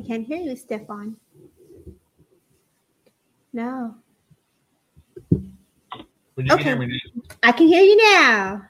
[0.00, 1.16] can't hear you, Stefan.
[3.52, 3.94] No.
[5.32, 6.48] Okay.
[6.48, 7.22] can hear me now.
[7.42, 8.62] I can hear you now.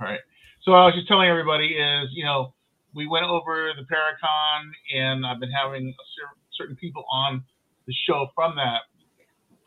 [0.00, 0.20] All right.
[0.62, 2.52] So I was just telling everybody is, you know,
[2.94, 5.94] we went over the Paracon, and I've been having
[6.52, 7.42] certain people on
[7.86, 8.82] the show from that,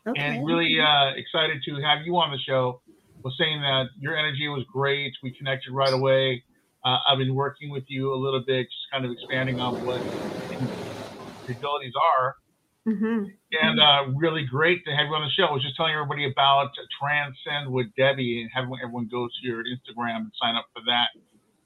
[0.06, 0.20] Okay.
[0.20, 2.80] and really uh, excited to have you on the show.
[3.22, 5.12] Was saying that your energy was great.
[5.22, 6.42] We connected right away.
[6.84, 10.00] Uh, I've been working with you a little bit, just kind of expanding on what
[11.50, 12.34] your abilities are.
[12.86, 13.24] hmm
[13.60, 15.44] And uh, really great to have you on the show.
[15.44, 19.64] I was just telling everybody about Transcend with Debbie and having everyone go to your
[19.64, 21.08] Instagram and sign up for that.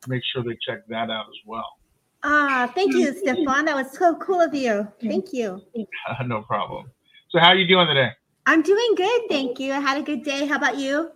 [0.08, 1.78] Make sure they check that out as well.
[2.22, 3.66] Ah, thank you, Stefan.
[3.66, 4.88] That was so cool of you.
[5.00, 5.62] Thank you.
[6.26, 6.90] no problem.
[7.30, 8.10] So, how are you doing today?
[8.46, 9.72] I'm doing good, thank you.
[9.72, 10.46] I had a good day.
[10.46, 11.10] How about you?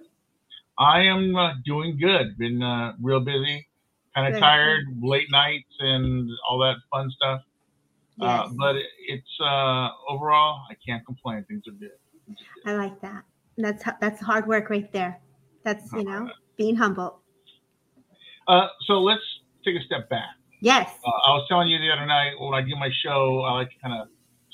[0.79, 2.38] I am uh, doing good.
[2.38, 3.67] Been uh, real busy,
[4.14, 7.41] kind of tired, late nights, and all that fun stuff.
[8.20, 8.55] Uh, Yes.
[8.59, 8.76] but
[9.06, 11.44] it's uh, overall, I can't complain.
[11.49, 11.91] Things are good.
[12.26, 13.25] Things are I like that.
[13.56, 15.20] That's that's hard work right there.
[15.65, 17.23] That's you know being humble.
[18.47, 19.23] Uh, so let's
[19.65, 20.29] take a step back.
[20.61, 20.91] Yes.
[21.05, 23.69] Uh, I was telling you the other night when I do my show, I like
[23.70, 24.09] to kind of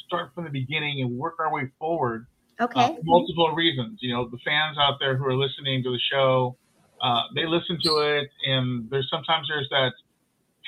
[0.07, 2.27] start from the beginning and work our way forward.
[2.61, 2.95] Uh, Okay.
[2.95, 3.99] for multiple reasons.
[4.01, 6.57] You know, the fans out there who are listening to the show,
[7.03, 9.93] uh, they listen to it, and there's sometimes there's that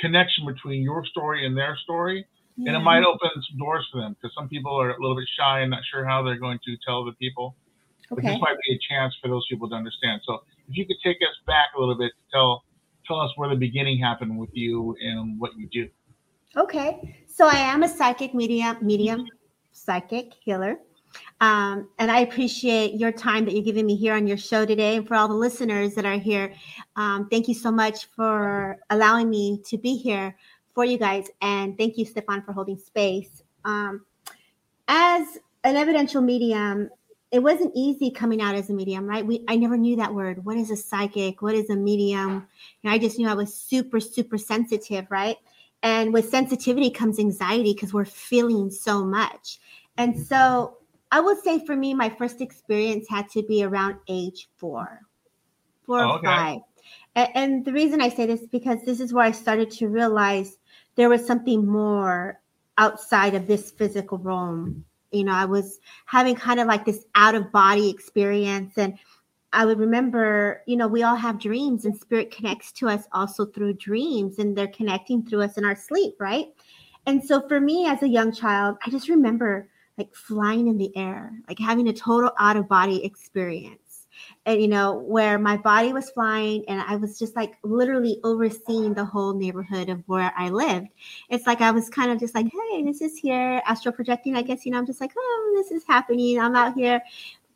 [0.00, 2.26] connection between your story and their story,
[2.58, 5.28] and it might open some doors for them because some people are a little bit
[5.38, 7.54] shy and not sure how they're going to tell the people.
[8.08, 8.28] But Okay.
[8.28, 10.22] this might be a chance for those people to understand.
[10.24, 12.64] So if you could take us back a little bit to tell
[13.06, 15.88] tell us where the beginning happened with you and what you do.
[16.56, 17.16] Okay.
[17.28, 19.26] So I am a psychic medium, medium,
[19.72, 20.78] psychic healer.
[21.40, 24.96] Um, and I appreciate your time that you're giving me here on your show today.
[24.96, 26.52] And for all the listeners that are here,
[26.96, 30.36] um, thank you so much for allowing me to be here
[30.76, 31.28] for you guys.
[31.40, 33.42] And thank you, Stefan, for holding space.
[33.64, 34.04] Um,
[34.86, 36.90] as an evidential medium,
[37.32, 39.26] it wasn't easy coming out as a medium, right?
[39.26, 40.44] We I never knew that word.
[40.44, 41.40] What is a psychic?
[41.40, 42.46] What is a medium?
[42.84, 45.38] And I just knew I was super, super sensitive, right?
[45.82, 49.58] And with sensitivity comes anxiety because we're feeling so much.
[49.96, 50.76] And so
[51.10, 55.00] I would say for me, my first experience had to be around age four,
[55.86, 56.26] four Oh, or okay.
[56.26, 56.60] five.
[57.14, 59.88] And, and the reason I say this is because this is where I started to
[59.88, 60.58] realize
[60.96, 62.40] there was something more
[62.78, 64.66] outside of this physical realm.
[64.66, 64.80] Mm-hmm.
[65.12, 68.76] You know, I was having kind of like this out of body experience.
[68.76, 68.98] And
[69.52, 73.46] I would remember, you know, we all have dreams and spirit connects to us also
[73.46, 76.48] through dreams and they're connecting through us in our sleep, right?
[77.06, 80.94] And so for me as a young child, I just remember like flying in the
[80.96, 83.85] air, like having a total out of body experience.
[84.46, 88.94] And you know, where my body was flying and I was just like literally overseeing
[88.94, 90.88] the whole neighborhood of where I lived.
[91.28, 94.42] It's like I was kind of just like, hey, this is here, astral projecting, I
[94.42, 96.40] guess, you know, I'm just like, oh, this is happening.
[96.40, 97.02] I'm out here.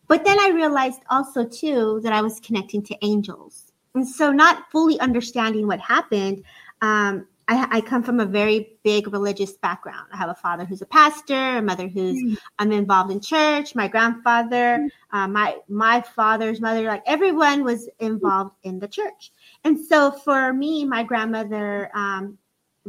[0.08, 3.72] But then I realized also too that I was connecting to angels.
[3.94, 6.42] And so not fully understanding what happened,
[6.82, 10.06] um, I, I come from a very big religious background.
[10.12, 13.74] I have a father who's a pastor, a mother who's I'm involved in church.
[13.74, 19.32] My grandfather, uh, my my father's mother, like everyone was involved in the church.
[19.64, 22.38] And so for me, my grandmother um,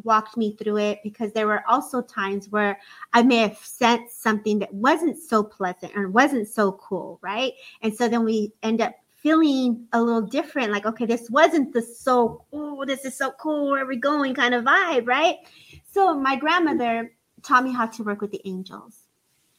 [0.04, 2.80] walked me through it because there were also times where
[3.14, 7.54] I may have sensed something that wasn't so pleasant or wasn't so cool, right?
[7.82, 11.82] And so then we end up feeling a little different like okay this wasn't the
[11.82, 14.34] so oh this is so cool where are we going?
[14.34, 15.38] kind of vibe right?
[15.92, 17.14] So my grandmother
[17.44, 19.02] taught me how to work with the angels.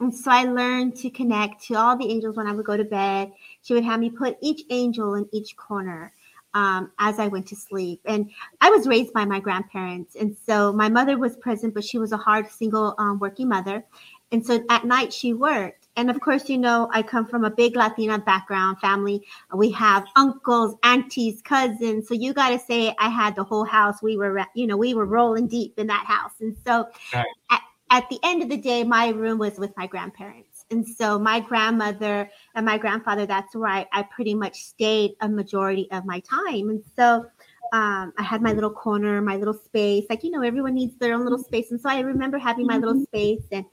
[0.01, 2.85] And so i learned to connect to all the angels when i would go to
[2.85, 3.33] bed.
[3.63, 6.13] She would have me put each angel in each corner
[6.55, 8.01] um, as i went to sleep.
[8.05, 8.31] And
[8.61, 12.13] i was raised by my grandparents and so my mother was present but she was
[12.13, 13.85] a hard single um, working mother.
[14.33, 17.51] And so at night she worked and of course, you know, I come from a
[17.51, 19.23] big Latina background family.
[19.55, 22.09] We have uncles, aunties, cousins.
[22.09, 24.03] So you got to say I had the whole house.
[24.03, 26.33] We were, you know, we were rolling deep in that house.
[26.41, 27.27] And so Nice.
[27.51, 27.61] at,
[27.91, 30.65] at the end of the day, my room was with my grandparents.
[30.71, 35.29] And so my grandmother and my grandfather, that's where I, I pretty much stayed a
[35.29, 36.71] majority of my time.
[36.71, 37.27] And so
[37.75, 40.07] um, I had my little corner, my little space.
[40.09, 41.71] Like, you know, everyone needs their own little space.
[41.71, 43.67] And so I remember having my little space and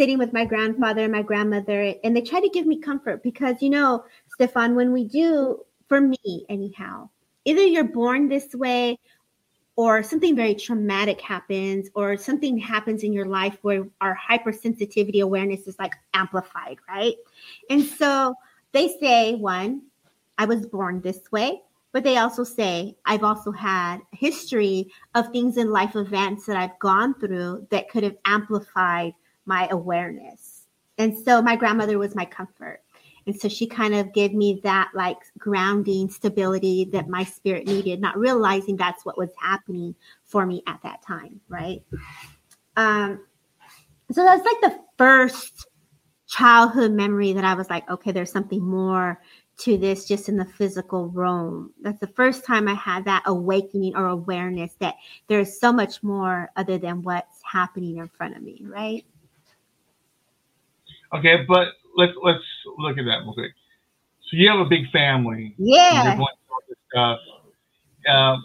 [0.00, 3.60] sitting with my grandfather and my grandmother and they try to give me comfort because
[3.60, 4.02] you know
[4.32, 7.06] stefan when we do for me anyhow
[7.44, 8.98] either you're born this way
[9.76, 15.66] or something very traumatic happens or something happens in your life where our hypersensitivity awareness
[15.66, 17.16] is like amplified right?
[17.68, 18.34] And so
[18.72, 19.82] they say one
[20.38, 21.60] i was born this way
[21.92, 26.78] but they also say I've also had history of things in life events that I've
[26.78, 29.12] gone through that could have amplified
[29.46, 30.64] my awareness.
[30.98, 32.82] And so my grandmother was my comfort.
[33.26, 38.00] And so she kind of gave me that like grounding stability that my spirit needed,
[38.00, 39.94] not realizing that's what was happening
[40.24, 41.40] for me at that time.
[41.48, 41.82] Right.
[42.76, 43.24] Um,
[44.10, 45.66] so that's like the first
[46.26, 49.20] childhood memory that I was like, okay, there's something more
[49.58, 51.72] to this just in the physical realm.
[51.82, 54.94] That's the first time I had that awakening or awareness that
[55.28, 59.04] there's so much more other than what's happening in front of me, right?
[61.14, 62.44] Okay, but let's let's
[62.78, 63.52] look at that real quick.
[64.30, 65.54] So you have a big family.
[65.58, 66.16] Yeah.
[66.90, 67.18] stuff.
[68.08, 68.44] Um,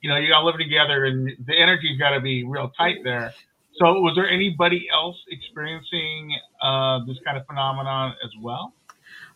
[0.00, 3.32] you know, you all living together, and the energy's got to be real tight there.
[3.78, 8.74] So, was there anybody else experiencing uh, this kind of phenomenon as well?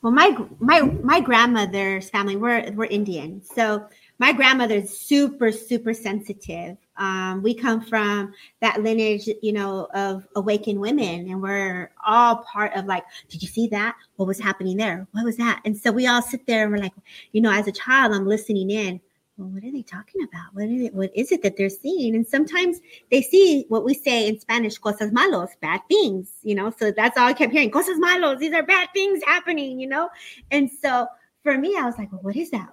[0.02, 3.88] Well, my my my grandmother's family we're we're Indian, so
[4.18, 6.76] my grandmother is super super sensitive.
[6.96, 12.74] Um, we come from that lineage, you know, of awakened women, and we're all part
[12.74, 13.94] of like, did you see that?
[14.16, 15.06] What was happening there?
[15.12, 15.60] What was that?
[15.64, 16.94] And so we all sit there and we're like,
[17.32, 19.00] you know, as a child, I'm listening in
[19.38, 20.52] well, what are they talking about?
[20.52, 20.94] What is it?
[20.94, 22.16] What is it that they're seeing?
[22.16, 26.72] And sometimes they see what we say in Spanish, cosas malos, bad things, you know.
[26.76, 28.40] So that's all I kept hearing, cosas malos.
[28.40, 30.10] These are bad things happening, you know.
[30.50, 31.06] And so
[31.44, 32.68] for me, I was like, well, what is that?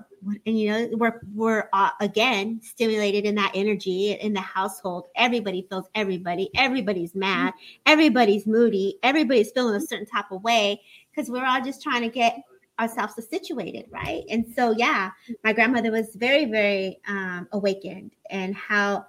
[0.46, 5.08] And you know, we're we're uh, again stimulated in that energy in the household.
[5.15, 6.50] Everybody feels everybody.
[6.55, 7.53] Everybody's mad.
[7.86, 8.98] Everybody's moody.
[9.03, 12.44] Everybody's feeling a certain type of way because we're all just trying to get
[12.79, 14.24] ourselves situated, right?
[14.29, 15.12] And so, yeah,
[15.44, 19.05] my grandmother was very, very um, awakened, and how,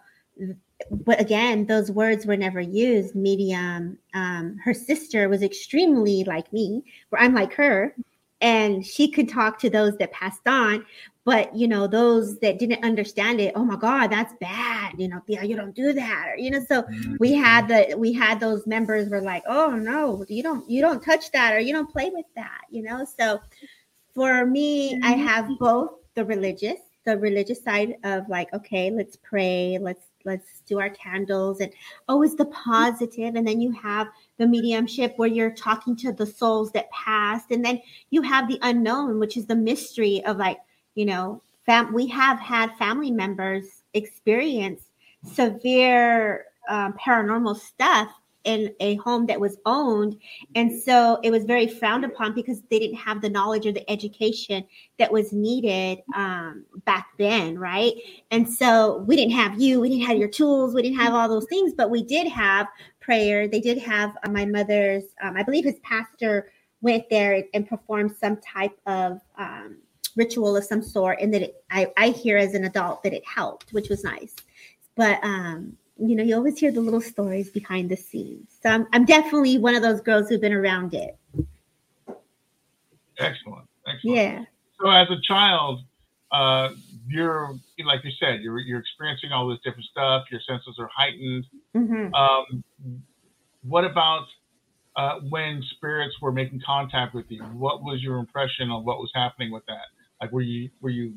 [0.91, 3.15] but again, those words were never used.
[3.15, 3.99] Medium.
[4.15, 7.95] Um, her sister was extremely like me, where I'm like her,
[8.41, 10.85] and she could talk to those that passed on
[11.27, 15.21] but you know those that didn't understand it oh my god that's bad you know
[15.27, 17.17] yeah you don't do that or you know so mm-hmm.
[17.19, 21.03] we had the we had those members were like oh no you don't you don't
[21.03, 23.41] touch that or you don't play with that you know so
[24.15, 25.27] for me i mm-hmm.
[25.27, 30.81] have both the religious the religious side of like okay let's pray let's let's do
[30.81, 31.73] our candles and
[32.09, 36.73] always the positive and then you have the mediumship where you're talking to the souls
[36.73, 40.59] that passed and then you have the unknown which is the mystery of like
[40.97, 44.89] you know, fam- we have had family members experience
[45.23, 48.09] severe um, paranormal stuff
[48.43, 50.17] in a home that was owned.
[50.55, 53.89] And so it was very frowned upon because they didn't have the knowledge or the
[53.91, 54.65] education
[54.99, 57.95] that was needed um, back then, right?
[58.31, 61.29] And so we didn't have you, we didn't have your tools, we didn't have all
[61.29, 62.69] those things, but we did have
[63.07, 63.49] prayer.
[63.49, 66.51] They did have uh, my mother's, um, I believe his pastor
[66.83, 69.77] went there and performed some type of um,
[70.17, 73.23] ritual of some sort and that it, I, I hear as an adult that it
[73.25, 74.35] helped which was nice.
[74.97, 78.57] But um you know you always hear the little stories behind the scenes.
[78.63, 81.17] So i'm, I'm definitely one of those girls who've been around it.
[83.19, 83.69] Excellent.
[83.87, 84.17] Excellent.
[84.17, 84.45] Yeah.
[84.81, 85.81] So as a child
[86.33, 86.71] uh
[87.09, 91.45] you're like you said you're you're experiencing all this different stuff your senses are heightened
[91.75, 92.13] mm-hmm.
[92.15, 92.63] um
[93.63, 94.27] what about
[94.97, 99.11] uh, when spirits were making contact with you, what was your impression of what was
[99.15, 99.87] happening with that?
[100.21, 101.15] Like, were you were you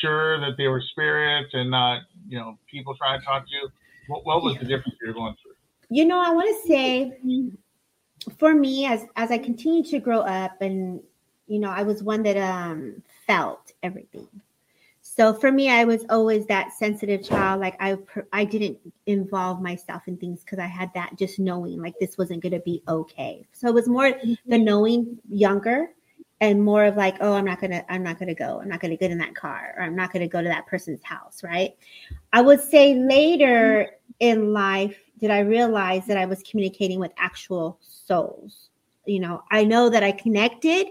[0.00, 3.68] sure that they were spirits and not you know people trying to talk to you?
[4.08, 5.52] What, what was the difference you were going through?
[5.90, 7.12] You know, I want to say
[8.38, 11.00] for me as as I continued to grow up and
[11.46, 14.28] you know, I was one that um felt everything.
[15.18, 17.60] So for me, I was always that sensitive child.
[17.60, 17.98] Like I,
[18.32, 22.40] I didn't involve myself in things because I had that just knowing like this wasn't
[22.40, 23.44] going to be okay.
[23.50, 24.64] So it was more the mm-hmm.
[24.64, 25.88] knowing younger
[26.40, 28.96] and more of like oh i'm not gonna i'm not gonna go i'm not gonna
[28.96, 31.74] get in that car or i'm not gonna go to that person's house right
[32.32, 37.76] i would say later in life did i realize that i was communicating with actual
[37.80, 38.68] souls
[39.04, 40.86] you know i know that i connected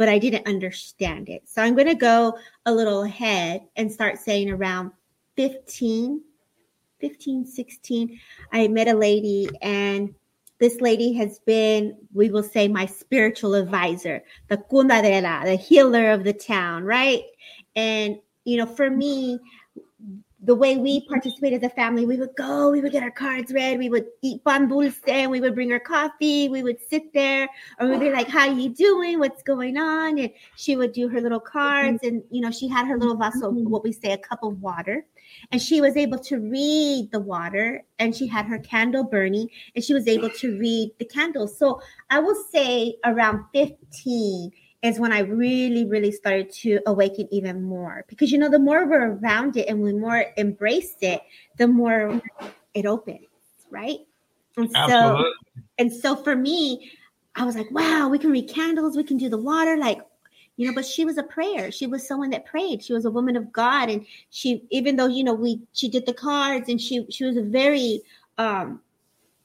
[0.00, 4.50] but i didn't understand it so i'm gonna go a little ahead and start saying
[4.50, 4.90] around
[5.36, 6.22] 15
[7.00, 10.14] 15 16 i met a lady and
[10.60, 16.22] this lady has been, we will say, my spiritual advisor, the curandera, the healer of
[16.22, 17.22] the town, right?
[17.76, 19.40] And, you know, for me,
[20.42, 23.52] the way we participate as a family, we would go, we would get our cards
[23.52, 27.12] read, we would eat pan dulce, and we would bring her coffee, we would sit
[27.12, 29.18] there, or we'd be like, "How are you doing?
[29.18, 32.86] What's going on?" And she would do her little cards, and you know, she had
[32.86, 35.04] her little vessel, what we say, a cup of water,
[35.52, 39.84] and she was able to read the water and she had her candle burning and
[39.84, 41.80] she was able to read the candles so
[42.10, 44.50] i will say around 15
[44.82, 48.04] is when I really, really started to awaken even more.
[48.08, 51.22] Because you know, the more we're around it and we more embrace it,
[51.58, 52.20] the more
[52.74, 53.26] it opens,
[53.70, 53.98] right?
[54.56, 55.22] And Absolutely.
[55.22, 55.32] so
[55.78, 56.90] and so for me,
[57.36, 60.00] I was like, wow, we can read candles, we can do the water, like
[60.60, 63.10] you know but she was a prayer she was someone that prayed she was a
[63.10, 66.78] woman of god and she even though you know we she did the cards and
[66.78, 68.02] she she was a very
[68.36, 68.78] um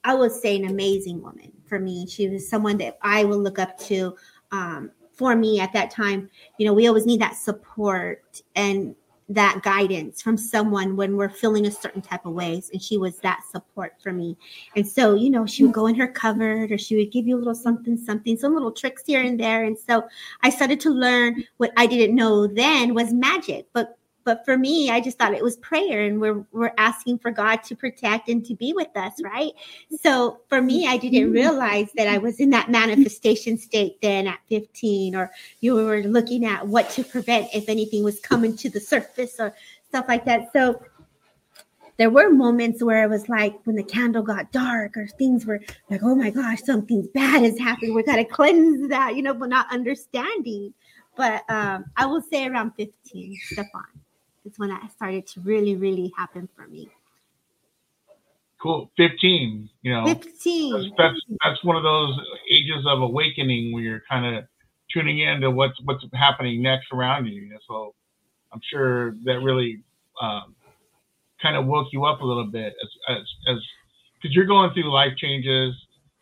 [0.03, 3.59] i would say an amazing woman for me she was someone that i will look
[3.59, 4.13] up to
[4.51, 8.95] um for me at that time you know we always need that support and
[9.29, 13.17] that guidance from someone when we're feeling a certain type of ways and she was
[13.19, 14.37] that support for me.
[14.75, 17.35] And so you know she would go in her cupboard or she would give you
[17.35, 19.63] a little something something some little tricks here and there.
[19.63, 20.03] And so
[20.43, 24.89] i started to learn what i didn't know then was magic but but for me,
[24.89, 28.43] I just thought it was prayer and we're we're asking for God to protect and
[28.45, 29.51] to be with us, right?
[30.01, 34.39] So for me, I didn't realize that I was in that manifestation state then at
[34.49, 38.79] 15, or you were looking at what to prevent if anything was coming to the
[38.79, 39.53] surface or
[39.89, 40.51] stuff like that.
[40.51, 40.81] So
[41.97, 45.61] there were moments where it was like when the candle got dark or things were
[45.91, 47.93] like, oh my gosh, something bad is happening.
[47.93, 50.73] We got to cleanse that, you know, but not understanding.
[51.15, 53.83] But um, I will say around 15, Stefan
[54.45, 56.89] is when that started to really, really happen for me.
[58.61, 58.89] Cool.
[58.97, 60.05] 15, you know.
[60.05, 60.93] 15.
[60.97, 62.17] That's, that's, one of those
[62.51, 64.45] ages of awakening where you're kind of
[64.91, 67.49] tuning into what's what's happening next around you.
[67.67, 67.93] So
[68.53, 69.83] I'm sure that really
[70.21, 70.55] um,
[71.41, 73.57] kind of woke you up a little bit as as as
[74.21, 75.75] because you're going through life changes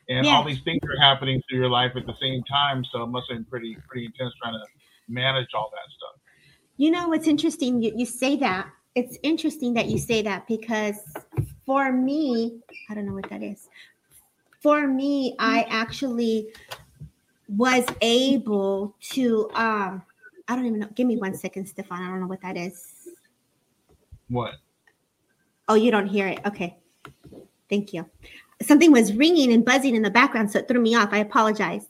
[0.10, 0.34] and yes.
[0.34, 2.84] all these things are happening through your life at the same time.
[2.92, 4.66] So it must have been pretty pretty intense trying to
[5.08, 6.23] manage all that stuff.
[6.78, 8.68] You know, it's interesting you, you say that.
[8.96, 10.98] It's interesting that you say that because
[11.66, 13.70] for me, I don't know what that is.
[14.62, 16.50] For me, I actually
[17.50, 20.04] was able to um
[20.48, 20.90] I don't even know.
[20.94, 22.02] Give me one second, Stefan.
[22.02, 22.94] I don't know what that is.
[24.30, 24.56] What?
[25.70, 26.40] Oh, you don't hear it.
[26.46, 26.78] Okay.
[27.70, 28.06] Thank you.
[28.62, 31.10] Something was ringing and buzzing in the background, so it threw me off.
[31.12, 31.88] I apologize.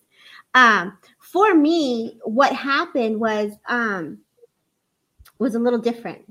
[0.54, 4.20] Um, for me, what happened was um
[5.44, 6.26] was a little different.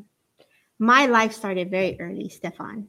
[0.78, 2.88] My life started very early, Stefan.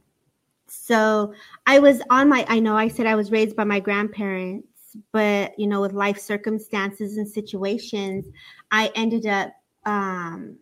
[0.68, 1.34] So
[1.68, 4.68] I was on my, I know I said I was raised by my grandparents,
[5.12, 8.26] but you know, with life circumstances and situations,
[8.72, 9.52] I ended up
[9.86, 10.58] um,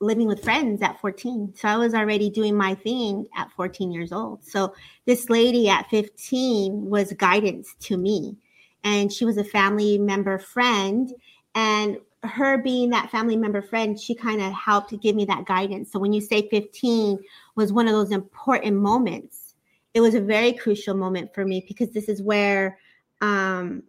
[0.00, 1.54] living with friends at 14.
[1.56, 4.44] So I was already doing my thing at 14 years old.
[4.44, 4.74] So
[5.06, 8.36] this lady at 15 was guidance to me.
[8.84, 11.12] And she was a family member friend.
[11.54, 15.92] And her being that family member friend, she kind of helped give me that guidance.
[15.92, 17.18] So when you say 15
[17.54, 19.54] was one of those important moments,
[19.94, 22.78] it was a very crucial moment for me because this is where
[23.20, 23.82] um,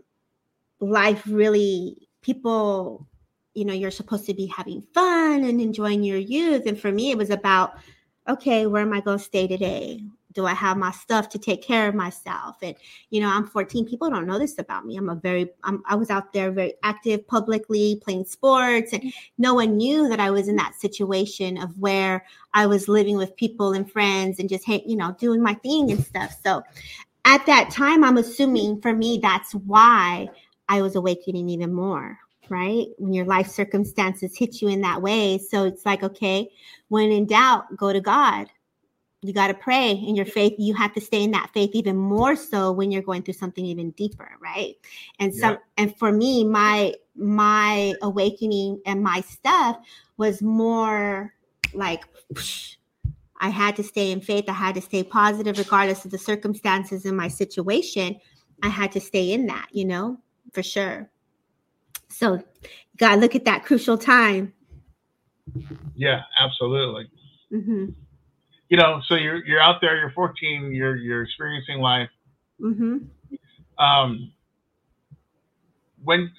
[0.80, 3.08] life really people
[3.54, 7.12] you know you're supposed to be having fun and enjoying your youth and for me
[7.12, 7.74] it was about
[8.28, 10.02] okay where am i going to stay today
[10.34, 12.58] do I have my stuff to take care of myself?
[12.62, 12.76] And
[13.10, 13.86] you know, I'm 14.
[13.86, 14.98] People don't know this about me.
[14.98, 19.10] I'm a very I'm, I was out there very active publicly playing sports, and mm-hmm.
[19.38, 23.36] no one knew that I was in that situation of where I was living with
[23.36, 26.36] people and friends and just hey, you know, doing my thing and stuff.
[26.44, 26.64] So
[27.26, 30.30] at that time, I'm assuming for me that's why
[30.68, 32.18] I was awakening even more
[32.52, 32.88] right?
[32.98, 35.38] When your life circumstances hit you in that way.
[35.38, 36.50] So it's like, okay,
[36.88, 38.50] when in doubt, go to God
[39.22, 40.54] you got to pray in your faith.
[40.58, 43.66] You have to stay in that faith even more so when you're going through something
[43.66, 44.76] even deeper right?
[45.20, 45.58] And some yeah.
[45.78, 49.78] and for me my my awakening and my stuff
[50.18, 51.34] was more
[51.74, 52.04] like
[53.42, 54.46] i had to stay in faith.
[54.48, 58.20] I had to stay positive regardless of the circumstances in my situation.
[58.64, 60.18] I had to stay in that you know
[60.54, 61.10] for sure.
[62.08, 64.54] So you got to look at that crucial time.
[65.96, 67.10] Yeah absolutely.
[67.52, 67.92] Mm-hmm
[68.70, 72.10] you know, so you're you're out there, you're 14, you're you're experiencing life.
[72.62, 72.98] Mm-hmm.
[73.84, 74.32] Um,
[76.04, 76.32] when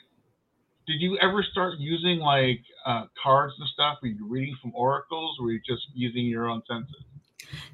[0.87, 3.99] did you ever start using like uh, cards and stuff?
[4.03, 7.05] Were you reading from oracles, or were you just using your own senses?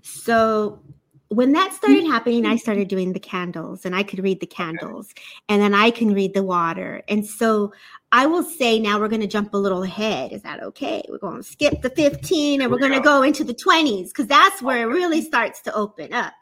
[0.03, 0.81] So
[1.29, 2.13] when that started mm-hmm.
[2.13, 2.59] happening, I mm-hmm.
[2.59, 5.13] started doing the candles and I could read the candles
[5.49, 7.03] and then I can read the water.
[7.09, 7.73] And so
[8.13, 10.33] I will say now we're going to jump a little ahead.
[10.33, 11.03] Is that okay?
[11.09, 14.29] We're going to skip the 15 and we're going to go into the 20s because
[14.29, 16.33] that's where it really starts to open up.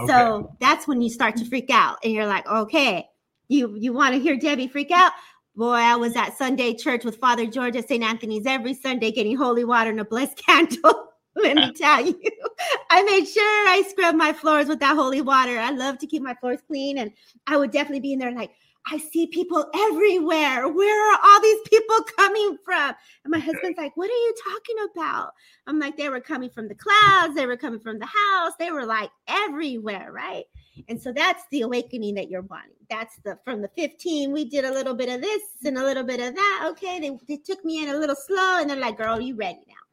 [0.00, 0.12] Okay.
[0.12, 1.48] So that's when you start to mm-hmm.
[1.48, 3.08] freak out and you're like, okay,
[3.48, 5.12] you, you want to hear Debbie freak out?
[5.54, 8.04] Boy, I was at Sunday church with Father George at St.
[8.04, 11.08] Anthony's every Sunday getting holy water and a blessed candle.
[11.36, 12.18] Let me tell you,
[12.90, 15.58] I made sure I scrubbed my floors with that holy water.
[15.58, 17.12] I love to keep my floors clean, and
[17.46, 18.52] I would definitely be in there like,
[18.88, 20.68] I see people everywhere.
[20.68, 22.94] Where are all these people coming from?
[23.24, 25.32] And my husband's like, What are you talking about?
[25.66, 28.70] I'm like, They were coming from the clouds, they were coming from the house, they
[28.70, 30.44] were like everywhere, right?
[30.88, 32.76] And so that's the awakening that you're wanting.
[32.88, 36.04] That's the from the 15, we did a little bit of this and a little
[36.04, 36.68] bit of that.
[36.70, 39.64] Okay, they, they took me in a little slow, and they're like, Girl, you ready
[39.66, 39.85] now?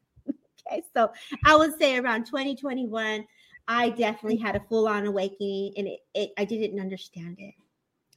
[0.70, 1.10] Okay, so
[1.44, 3.26] I would say around 2021,
[3.66, 7.54] I definitely had a full on awakening, and it, it I didn't understand it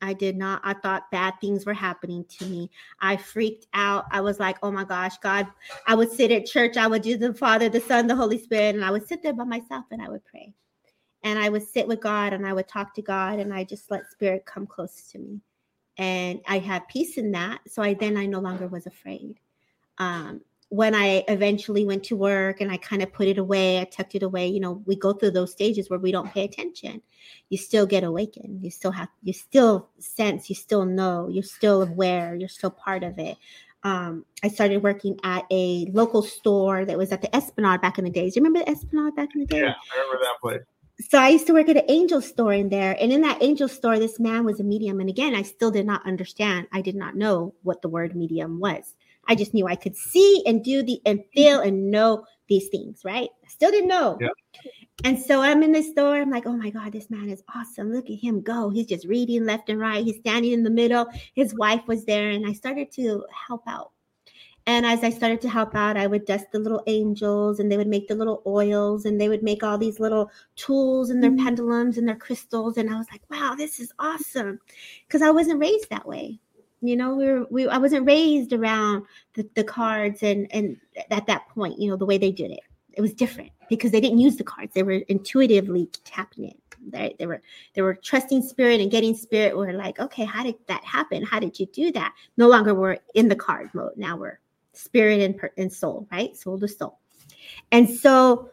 [0.02, 0.62] I did not.
[0.64, 2.70] I thought bad things were happening to me.
[3.02, 4.06] I freaked out.
[4.12, 5.48] I was like, oh my gosh, God.
[5.88, 6.78] I would sit at church.
[6.78, 9.34] I would do the Father, the Son, the Holy Spirit, and I would sit there
[9.34, 10.54] by myself and I would pray.
[11.24, 13.90] And I would sit with God and I would talk to God and I just
[13.90, 15.42] let Spirit come close to me.
[15.98, 17.62] And I had peace in that.
[17.68, 19.40] So I then I no longer was afraid.
[19.98, 23.86] Um, when I eventually went to work and I kind of put it away, I
[23.86, 27.02] tucked it away, you know, we go through those stages where we don't pay attention.
[27.50, 28.64] You still get awakened.
[28.64, 33.04] You still have, you still sense, you still know, you're still aware, you're still part
[33.04, 33.38] of it.
[33.84, 38.04] Um, I started working at a local store that was at the Esplanade back in
[38.04, 38.36] the days.
[38.36, 39.60] You remember the Esplanade back in the day?
[39.60, 40.62] Yeah, I remember that place.
[41.00, 42.98] So I used to work at an angel store in there.
[43.00, 45.00] And in that angel store, this man was a medium.
[45.00, 46.68] And again, I still did not understand.
[46.74, 48.96] I did not know what the word medium was.
[49.28, 53.02] I just knew I could see and do the and feel and know these things,
[53.04, 53.30] right?
[53.44, 54.18] I still didn't know.
[54.20, 54.30] Yeah.
[55.04, 56.16] And so I'm in the store.
[56.16, 57.94] I'm like, oh my God, this man is awesome.
[57.94, 58.70] Look at him go.
[58.70, 60.04] He's just reading left and right.
[60.04, 61.08] He's standing in the middle.
[61.36, 62.32] His wife was there.
[62.32, 63.92] And I started to help out.
[64.66, 67.78] And as I started to help out, I would dust the little angels and they
[67.78, 71.32] would make the little oils and they would make all these little tools and their
[71.32, 71.46] mm-hmm.
[71.46, 72.78] pendulums and their crystals.
[72.78, 74.60] And I was like, wow, this is awesome.
[75.08, 76.40] Because I wasn't raised that way
[76.82, 80.78] you know we were we i wasn't raised around the, the cards and and
[81.10, 82.60] at that point you know the way they did it
[82.98, 84.74] it was different because they didn't use the cards.
[84.74, 86.58] They were intuitively tapping it.
[86.90, 87.42] They, they were
[87.74, 91.24] they were trusting spirit and getting spirit we're like okay how did that happen?
[91.24, 92.14] How did you do that?
[92.38, 93.94] No longer we're in the card mode.
[93.98, 94.40] Now we're
[94.74, 96.36] spirit and, and soul right?
[96.38, 97.00] Soul to soul.
[97.72, 98.50] And so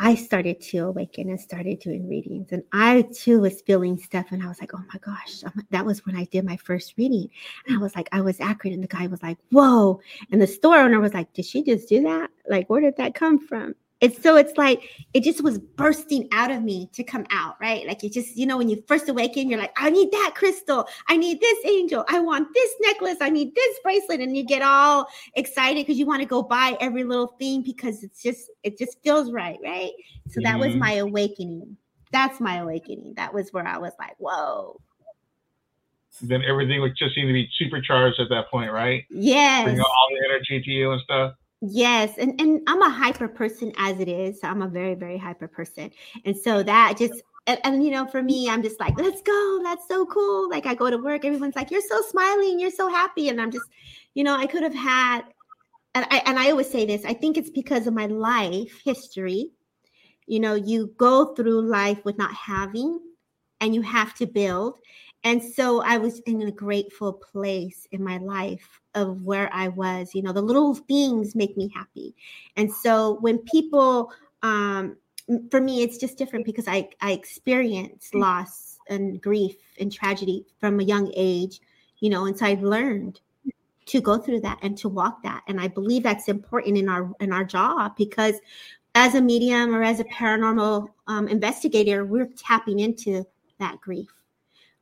[0.00, 2.52] I started to awaken and started doing readings.
[2.52, 4.26] And I too was feeling stuff.
[4.30, 7.28] And I was like, oh my gosh, that was when I did my first reading.
[7.66, 8.74] And I was like, I was accurate.
[8.74, 10.00] And the guy was like, whoa.
[10.30, 12.30] And the store owner was like, did she just do that?
[12.48, 13.74] Like, where did that come from?
[14.00, 17.86] It's so it's like it just was bursting out of me to come out right?
[17.86, 20.86] Like it just you know when you first awaken you're like i need that crystal.
[21.08, 22.04] I need this angel.
[22.08, 23.18] I want this necklace.
[23.20, 24.20] I need this bracelet.
[24.20, 28.04] And you get all excited because you want to go buy every little thing because
[28.04, 29.92] it's just it just feels right right?
[30.28, 30.60] So that mm-hmm.
[30.60, 31.76] was my awakening.
[32.12, 33.14] That's my awakening.
[33.16, 34.80] That was where i was like whoa.
[36.20, 39.04] Then everything would just seem to be supercharged at that point right?
[39.10, 39.64] Yes.
[39.64, 43.72] bring all the energy to you and stuff Yes, and and I'm a hyper person
[43.78, 44.40] as it is.
[44.40, 45.90] So I'm a very very hyper person,
[46.24, 49.60] and so that just and, and, you know for me i'm just like let's go
[49.64, 50.48] that's so cool.
[50.50, 53.50] Like i go to work everyone's like you're so smiling you're so happy and i'm
[53.50, 53.64] just
[54.14, 55.22] you know i could have had
[55.94, 59.50] and i and i always say this i think it's because of my life history.
[60.26, 63.00] You know you go through life with not having
[63.60, 64.78] and you have to build.
[65.24, 70.14] And so I was in a grateful place in my life of where I was.
[70.14, 72.14] You know, the little things make me happy.
[72.56, 74.96] And so when people, um,
[75.50, 78.20] for me, it's just different because I, I experience mm.
[78.20, 81.60] loss and grief and tragedy from a young age,
[82.00, 83.20] you know, and so I've learned
[83.86, 85.42] to go through that and to walk that.
[85.48, 88.34] And I believe that's important in our in our job because
[88.94, 93.24] as a medium or as a paranormal um, investigator, we're tapping into
[93.58, 94.17] that grief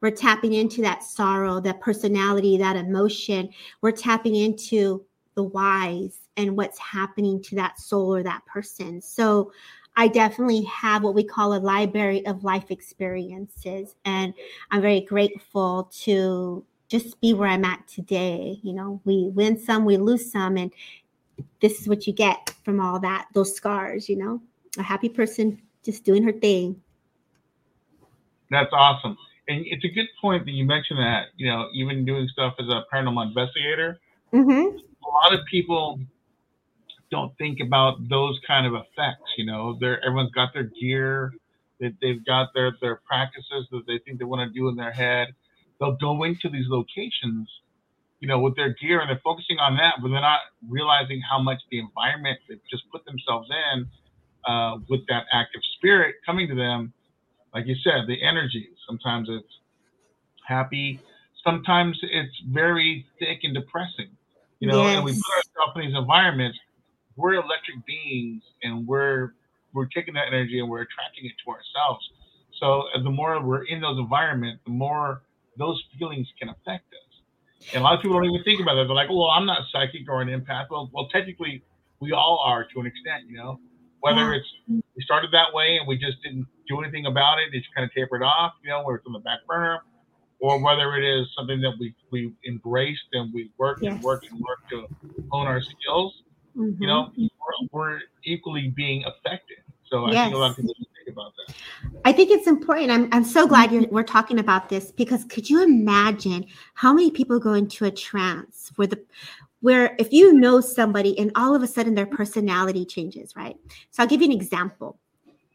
[0.00, 3.48] we're tapping into that sorrow, that personality, that emotion.
[3.80, 5.04] We're tapping into
[5.34, 9.00] the whys and what's happening to that soul or that person.
[9.00, 9.52] So
[9.96, 13.94] I definitely have what we call a library of life experiences.
[14.04, 14.34] And
[14.70, 18.60] I'm very grateful to just be where I'm at today.
[18.62, 20.58] You know, we win some, we lose some.
[20.58, 20.72] And
[21.60, 24.42] this is what you get from all that, those scars, you know,
[24.78, 26.82] a happy person just doing her thing.
[28.50, 29.16] That's awesome
[29.48, 32.66] and it's a good point that you mentioned that you know even doing stuff as
[32.66, 33.98] a paranormal investigator
[34.32, 34.76] mm-hmm.
[34.76, 36.00] a lot of people
[37.10, 41.32] don't think about those kind of effects you know they're everyone's got their gear
[41.80, 44.92] that they've got their their practices that they think they want to do in their
[44.92, 45.28] head
[45.80, 47.48] they'll go into these locations
[48.20, 51.40] you know with their gear and they're focusing on that but they're not realizing how
[51.40, 53.86] much the environment they've just put themselves in
[54.46, 56.92] uh, with that active spirit coming to them
[57.56, 58.68] like you said, the energy.
[58.86, 59.54] Sometimes it's
[60.46, 61.00] happy.
[61.42, 64.10] Sometimes it's very thick and depressing.
[64.60, 64.96] You know, yes.
[64.96, 66.58] and we put ourselves in these environments.
[67.16, 69.32] We're electric beings, and we're
[69.72, 72.06] we're taking that energy and we're attracting it to ourselves.
[72.60, 75.22] So the more we're in those environments, the more
[75.56, 77.72] those feelings can affect us.
[77.72, 78.84] And a lot of people don't even think about that.
[78.84, 80.66] They're like, well, I'm not psychic or an empath.
[80.70, 81.62] Well, well, technically,
[82.00, 83.60] we all are to an extent, you know.
[84.00, 87.66] Whether it's we started that way and we just didn't do anything about it, it's
[87.74, 89.80] kind of tapered off, you know, where it's on the back burner,
[90.38, 93.94] or whether it is something that we we embraced and we work yes.
[93.94, 94.86] and work and work to
[95.30, 96.22] hone our skills.
[96.56, 96.82] Mm-hmm.
[96.82, 99.58] You know, we're, we're, equally being affected.
[99.84, 100.24] So I yes.
[100.24, 100.74] think a lot of people
[101.06, 101.54] think about that.
[102.04, 102.90] I think it's important.
[102.90, 107.10] I'm I'm so glad you're, we're talking about this because could you imagine how many
[107.10, 109.02] people go into a trance where the
[109.60, 113.56] where if you know somebody and all of a sudden their personality changes, right?
[113.90, 114.98] So I'll give you an example.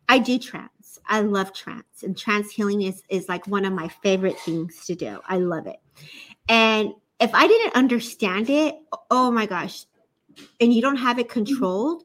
[0.09, 0.99] I do trance.
[1.05, 4.95] I love trance, and trance healing is is like one of my favorite things to
[4.95, 5.19] do.
[5.27, 5.77] I love it.
[6.49, 8.75] And if I didn't understand it,
[9.09, 9.85] oh my gosh,
[10.59, 11.45] and you don't have it mm-hmm.
[11.45, 12.03] controlled,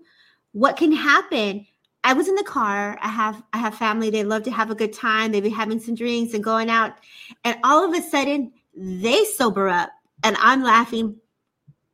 [0.52, 1.66] what can happen?
[2.04, 2.96] I was in the car.
[3.02, 4.10] I have I have family.
[4.10, 5.32] They love to have a good time.
[5.32, 6.92] They be having some drinks and going out,
[7.42, 9.90] and all of a sudden they sober up,
[10.22, 11.16] and I'm laughing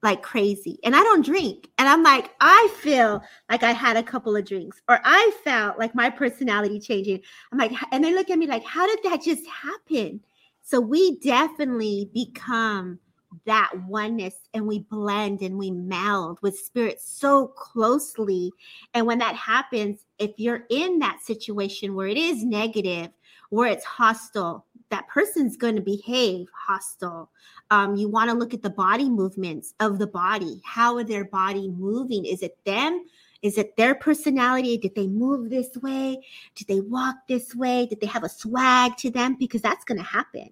[0.02, 1.70] like crazy and I don't drink.
[1.78, 5.78] And I'm like, I feel like I had a couple of drinks or I felt
[5.78, 7.20] like my personality changing.
[7.52, 10.20] I'm like, and they look at me like, how did that just happen?
[10.62, 12.98] So we definitely become
[13.46, 18.52] that oneness and we blend and we meld with spirit so closely.
[18.94, 23.08] And when that happens, if you're in that situation where it is negative,
[23.50, 27.30] where it's hostile, that person's going to behave hostile.
[27.70, 30.60] Um, you want to look at the body movements of the body.
[30.64, 32.26] How are their body moving?
[32.26, 33.04] Is it them?
[33.40, 34.76] Is it their personality?
[34.76, 36.20] Did they move this way?
[36.54, 37.86] Did they walk this way?
[37.86, 39.34] Did they have a swag to them?
[39.36, 40.50] Because that's going to happen.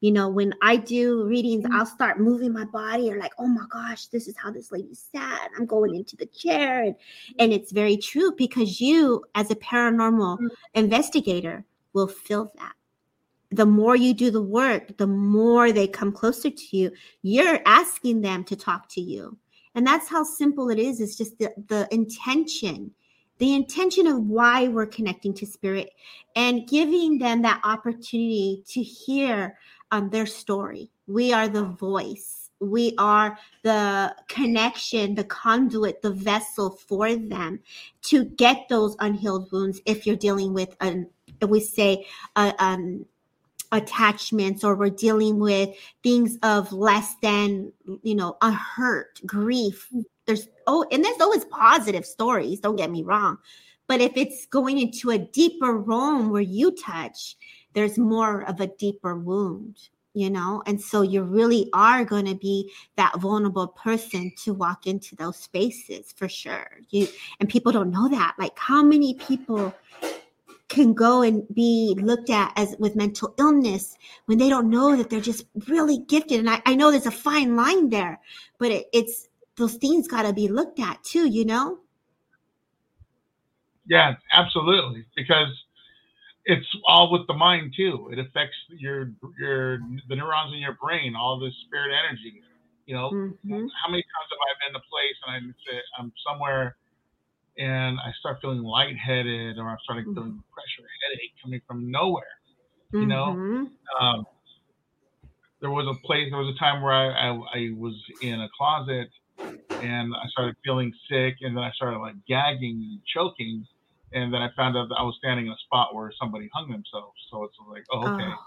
[0.00, 1.74] You know, when I do readings, mm-hmm.
[1.74, 4.94] I'll start moving my body or like, oh my gosh, this is how this lady
[4.94, 5.48] sat.
[5.56, 6.82] I'm going into the chair.
[6.82, 6.96] And,
[7.38, 10.46] and it's very true because you, as a paranormal mm-hmm.
[10.74, 12.75] investigator, will feel that
[13.56, 16.92] the more you do the work, the more they come closer to you.
[17.22, 19.36] You're asking them to talk to you.
[19.74, 21.00] And that's how simple it is.
[21.00, 22.92] It's just the, the intention,
[23.38, 25.90] the intention of why we're connecting to spirit
[26.34, 29.58] and giving them that opportunity to hear
[29.90, 30.90] um, their story.
[31.06, 32.50] We are the voice.
[32.60, 37.60] We are the connection, the conduit, the vessel for them
[38.02, 39.80] to get those unhealed wounds.
[39.84, 41.10] If you're dealing with an,
[41.46, 43.04] we say, uh, um,
[43.72, 45.70] attachments or we're dealing with
[46.02, 49.88] things of less than you know a hurt grief.
[49.94, 50.04] Mm.
[50.26, 53.38] There's oh and there's always positive stories don't get me wrong.
[53.88, 57.36] But if it's going into a deeper realm where you touch
[57.72, 59.76] there's more of a deeper wound
[60.16, 60.62] you know?
[60.64, 65.36] And so you really are going to be that vulnerable person to walk into those
[65.36, 66.80] spaces for sure.
[66.88, 67.06] You
[67.38, 68.34] and people don't know that.
[68.38, 69.74] Like how many people
[70.76, 75.08] can go and be looked at as with mental illness when they don't know that
[75.08, 76.38] they're just really gifted.
[76.38, 78.20] And I, I know there's a fine line there,
[78.58, 81.78] but it, it's those things got to be looked at too, you know?
[83.86, 85.06] Yeah, absolutely.
[85.16, 85.48] Because
[86.44, 88.10] it's all with the mind too.
[88.12, 92.42] It affects your your the neurons in your brain, all the spirit energy.
[92.84, 93.66] You know, mm-hmm.
[93.82, 95.54] how many times have I been to a place and I'm
[95.98, 96.76] I'm somewhere
[97.58, 100.14] and I start feeling lightheaded or I'm starting mm-hmm.
[100.14, 102.24] feeling pressure, headache coming from nowhere.
[102.92, 103.08] You mm-hmm.
[103.08, 103.68] know,
[104.00, 104.26] um,
[105.60, 108.48] there was a place, there was a time where I, I, I, was in a
[108.56, 109.08] closet
[109.82, 113.66] and I started feeling sick and then I started like gagging and choking.
[114.12, 116.70] And then I found out that I was standing in a spot where somebody hung
[116.70, 117.16] themselves.
[117.30, 118.24] So it's like, oh, okay.
[118.24, 118.44] Oh.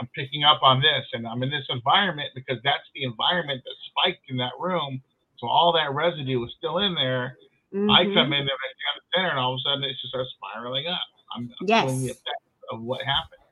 [0.00, 3.74] I'm picking up on this and I'm in this environment because that's the environment that
[3.90, 5.02] spiked in that room.
[5.38, 7.36] So all that residue was still in there
[7.74, 7.90] Mm-hmm.
[7.90, 10.30] I come in there at the center, and all of a sudden it just starts
[10.36, 11.00] spiraling up.
[11.36, 11.84] I'm, I'm yes.
[11.84, 13.42] feeling the effect of what happened.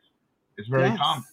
[0.56, 0.98] It's very yes.
[0.98, 1.24] common.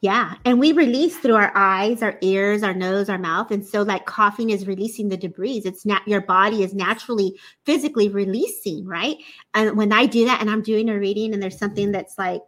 [0.00, 0.34] Yeah.
[0.44, 3.50] And we release through our eyes, our ears, our nose, our mouth.
[3.50, 5.62] And so, like coughing is releasing the debris.
[5.64, 9.16] It's not your body is naturally physically releasing, right?
[9.54, 12.42] And when I do that and I'm doing a reading and there's something that's like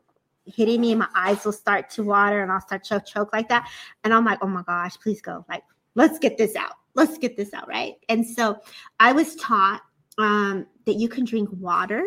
[0.46, 3.48] hitting me, and my eyes will start to water and I'll start choke, choke like
[3.50, 3.68] that.
[4.02, 5.44] And I'm like, oh my gosh, please go.
[5.48, 5.62] Like,
[5.94, 7.94] let's get this out let's get this out, right?
[8.09, 8.59] And so
[9.00, 9.83] I was taught
[10.18, 12.05] um, that you can drink water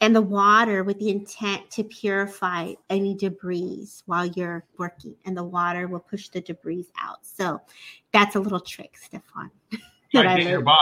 [0.00, 5.44] and the water with the intent to purify any debris while you're working, and the
[5.44, 7.24] water will push the debris out.
[7.24, 7.60] So
[8.12, 9.50] that's a little trick, Stefan.
[10.14, 10.78] I your body.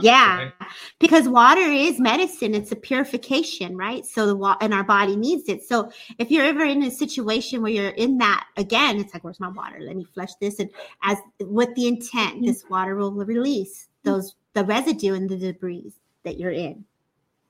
[0.00, 0.70] Yeah, okay.
[1.00, 2.54] because water is medicine.
[2.54, 4.06] It's a purification, right?
[4.06, 5.64] So the water and our body needs it.
[5.64, 9.40] So if you're ever in a situation where you're in that again, it's like, where's
[9.40, 9.78] my water?
[9.80, 10.70] Let me flush this, and
[11.02, 12.46] as with the intent, mm-hmm.
[12.46, 15.92] this water will release those the residue and the debris
[16.24, 16.84] that you're in.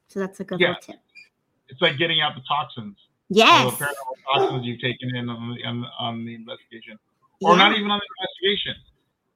[0.08, 0.74] So that's a good yeah.
[0.80, 0.96] tip.
[1.68, 2.96] It's like getting out the toxins.
[3.28, 3.78] Yes.
[3.78, 3.88] The
[4.34, 6.98] toxins you've taken in on the, on, on the investigation,
[7.40, 7.58] or yeah.
[7.58, 8.74] not even on the investigation.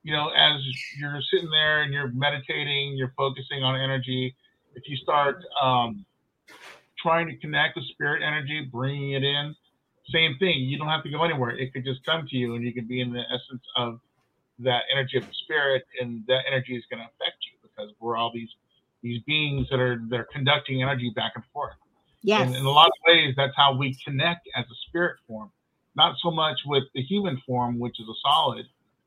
[0.06, 0.62] You know, as
[0.96, 4.36] you're sitting there and you're meditating, you're focusing on energy.
[4.76, 6.06] If you start um,
[7.02, 9.52] trying to connect with spirit energy, bringing it in,
[10.12, 10.60] same thing.
[10.60, 11.58] You don't have to go anywhere.
[11.58, 13.98] It could just come to you, and you can be in the essence of
[14.60, 18.16] that energy of the spirit, and that energy is going to affect you because we're
[18.16, 18.50] all these
[19.02, 21.74] these beings that are they're conducting energy back and forth.
[22.22, 22.46] Yes.
[22.46, 25.50] And in a lot of ways, that's how we connect as a spirit form,
[25.96, 28.66] not so much with the human form, which is a solid,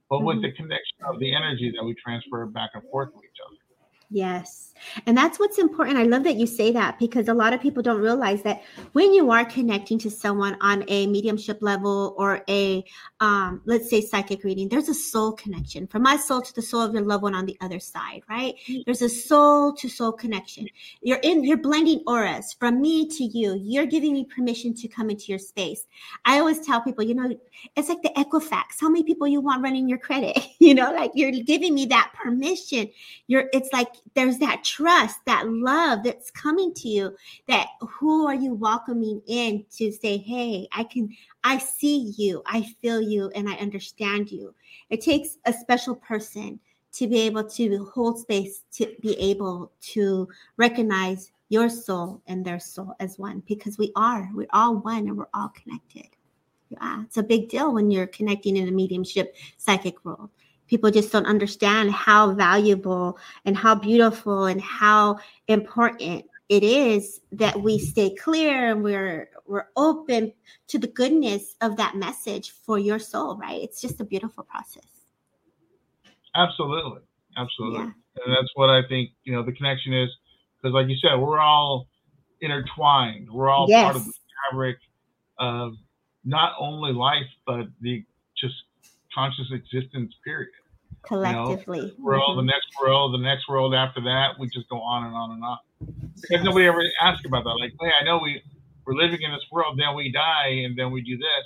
[0.10, 0.26] but mm-hmm.
[0.26, 3.69] with the connection of the energy that we transfer back and forth to each other.
[4.12, 4.74] Yes.
[5.06, 5.98] And that's what's important.
[5.98, 9.14] I love that you say that because a lot of people don't realize that when
[9.14, 12.84] you are connecting to someone on a mediumship level or a,
[13.20, 16.82] um, let's say, psychic reading, there's a soul connection from my soul to the soul
[16.82, 18.56] of your loved one on the other side, right?
[18.68, 18.84] Mm.
[18.86, 20.68] There's a soul to soul connection.
[21.02, 23.60] You're in, you're blending auras from me to you.
[23.62, 25.86] You're giving me permission to come into your space.
[26.26, 27.38] I always tell people, you know,
[27.76, 28.80] it's like the Equifax.
[28.80, 30.40] How many people you want running your credit?
[30.60, 32.90] you know, like you're giving me that permission.
[33.28, 37.16] You're, it's like, there's that trust, that love that's coming to you.
[37.48, 42.64] That who are you welcoming in to say, hey, I can, I see you, I
[42.82, 44.54] feel you, and I understand you.
[44.90, 46.60] It takes a special person
[46.94, 52.60] to be able to hold space, to be able to recognize your soul and their
[52.60, 56.08] soul as one because we are, we're all one and we're all connected.
[56.70, 60.30] Yeah, it's a big deal when you're connecting in a mediumship psychic world
[60.70, 67.62] people just don't understand how valuable and how beautiful and how important it is that
[67.62, 70.32] we stay clear and we're we're open
[70.68, 73.62] to the goodness of that message for your soul right?
[73.62, 74.88] It's just a beautiful process.
[76.36, 77.02] Absolutely.
[77.38, 77.80] Absolutely.
[77.80, 77.92] Yeah.
[78.26, 80.10] and that's what i think you know the connection is
[80.58, 81.88] because like you said we're all
[82.42, 83.30] intertwined.
[83.32, 83.84] We're all yes.
[83.84, 84.14] part of the
[84.52, 84.78] fabric
[85.38, 85.74] of
[86.26, 88.04] not only life but the
[88.38, 88.56] just
[89.14, 90.50] conscious existence period
[91.04, 91.80] collectively.
[91.80, 92.46] You know, world, mm-hmm.
[92.46, 94.40] the next world, the next world after that.
[94.40, 95.58] We just go on and on and on.
[96.22, 97.56] Because nobody ever asks about that.
[97.60, 98.42] Like, hey, I know we
[98.86, 101.46] we're living in this world, then we die, and then we do this.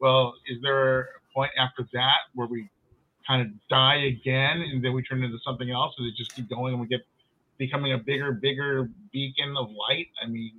[0.00, 2.70] Well, is there a point after that where we
[3.26, 6.48] kind of die again, and then we turn into something else, and it just keep
[6.48, 7.00] going, and we get
[7.58, 10.08] becoming a bigger, bigger beacon of light?
[10.22, 10.52] I mean,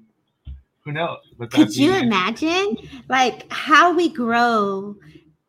[0.86, 1.20] who knows?
[1.38, 2.78] But could you imagine,
[3.10, 4.98] like, how we grow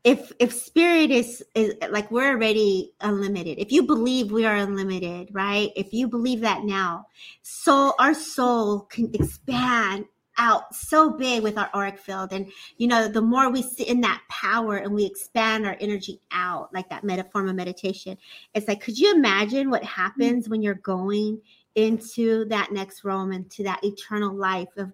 [0.05, 3.59] if if spirit is is like we're already unlimited.
[3.59, 5.71] If you believe we are unlimited right?
[5.77, 7.07] If you believe that now
[7.43, 10.07] so our soul can expand
[10.39, 12.33] out so big with our auric field.
[12.33, 16.21] And you know the more we sit in that power and we expand our energy
[16.33, 18.17] out like that metta form of meditation
[18.55, 21.41] it's like could you imagine what happens when you're going
[21.75, 24.93] into that next realm into that eternal life of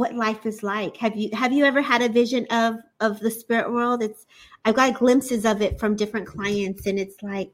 [0.00, 0.96] what life is like.
[0.96, 4.02] Have you have you ever had a vision of of the spirit world?
[4.02, 4.26] It's
[4.64, 7.52] I've got glimpses of it from different clients and it's like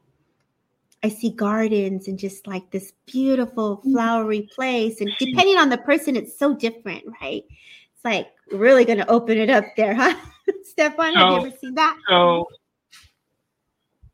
[1.03, 3.91] I see gardens and just like this beautiful mm.
[3.91, 7.43] flowery place and depending on the person it's so different, right?
[7.49, 10.15] It's like really going to open it up there, huh?
[10.63, 11.97] Stefan, so, have you ever seen that?
[12.07, 12.45] So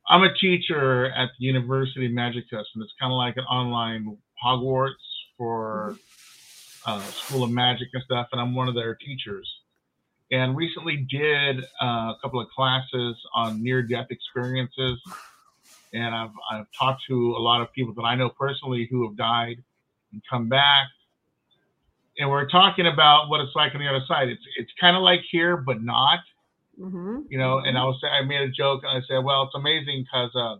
[0.09, 3.43] I'm a teacher at the University of Magic Test, and it's kind of like an
[3.43, 4.93] online Hogwarts
[5.37, 6.12] for mm-hmm
[6.85, 9.51] uh, School of Magic and stuff, and I'm one of their teachers.
[10.31, 14.99] And recently did uh, a couple of classes on near-death experiences,
[15.93, 19.15] and I've I've talked to a lot of people that I know personally who have
[19.15, 19.57] died
[20.11, 20.87] and come back,
[22.17, 24.29] and we're talking about what it's like on the other side.
[24.29, 26.19] It's it's kind of like here, but not.
[26.79, 27.21] Mm-hmm.
[27.29, 30.05] You know, and I was I made a joke and I said, well, it's amazing
[30.05, 30.55] because uh,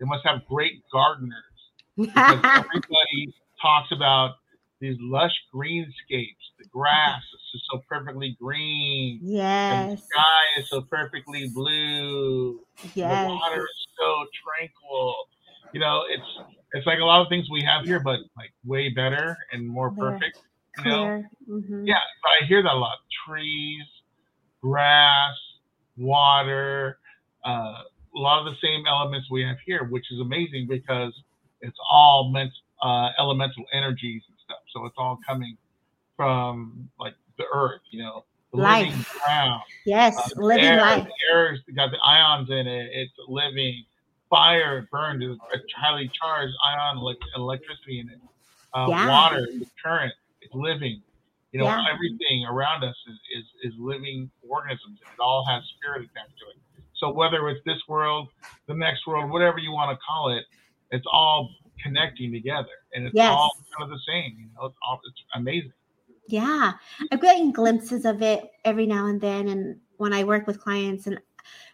[0.00, 1.32] they must have great gardeners
[1.96, 4.36] because everybody talks about
[4.80, 6.44] these lush greenscapes.
[6.58, 7.22] The grass
[7.54, 9.20] is so perfectly green.
[9.22, 9.92] Yes.
[9.92, 12.60] the sky is so perfectly blue.
[12.94, 13.26] Yes.
[13.26, 15.16] The water is so tranquil.
[15.72, 18.90] You know, it's it's like a lot of things we have here, but like way
[18.90, 20.38] better and more perfect.
[20.84, 21.24] You know?
[21.48, 21.86] Mm-hmm.
[21.86, 22.98] Yeah, but I hear that a lot.
[23.26, 23.84] Trees,
[24.60, 25.34] grass,
[25.96, 26.98] water,
[27.46, 31.12] uh, a lot of the same elements we have here, which is amazing because
[31.62, 34.58] it's all meant uh, elemental energies stuff.
[34.72, 35.56] So it's all coming
[36.16, 38.86] from like the earth, you know, the life.
[38.86, 39.62] living ground.
[39.84, 41.04] Yes, uh, living air, life.
[41.04, 42.90] The air's got the ions in it.
[42.92, 43.84] It's living.
[44.30, 48.18] Fire burned is a highly charged ion like electricity in it.
[48.74, 49.08] Uh, yeah.
[49.08, 51.00] Water, the current, it's living.
[51.52, 51.84] You know, yeah.
[51.92, 54.98] everything around us is, is, is living organisms.
[55.00, 56.56] It all has spirit attached to it.
[56.96, 58.28] So whether it's this world,
[58.66, 60.44] the next world, whatever you want to call it,
[60.90, 61.50] it's all
[61.82, 63.30] connecting together, and it's yes.
[63.30, 64.36] all kind of the same.
[64.38, 65.72] You know, it's, all, it's amazing.
[66.28, 66.72] Yeah,
[67.12, 69.48] I'm getting glimpses of it every now and then.
[69.48, 71.20] And when I work with clients, and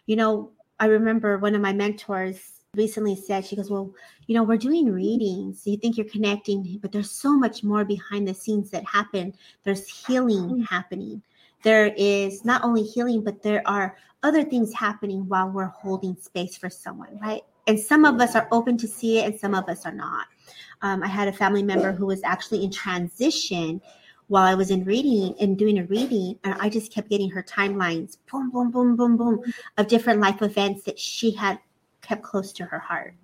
[0.05, 3.93] you know, I remember one of my mentors recently said, she goes, Well,
[4.27, 5.65] you know, we're doing readings.
[5.65, 9.33] You think you're connecting, but there's so much more behind the scenes that happen.
[9.63, 10.61] There's healing mm-hmm.
[10.61, 11.21] happening.
[11.63, 16.57] There is not only healing, but there are other things happening while we're holding space
[16.57, 17.43] for someone, right?
[17.67, 20.27] And some of us are open to see it, and some of us are not.
[20.81, 23.81] Um, I had a family member who was actually in transition
[24.27, 27.43] while I was in reading and doing a reading, and I just kept getting her
[27.43, 29.41] timelines, boom, boom, boom, boom, boom,
[29.77, 31.59] of different life events that she had
[32.01, 33.15] kept close to her heart.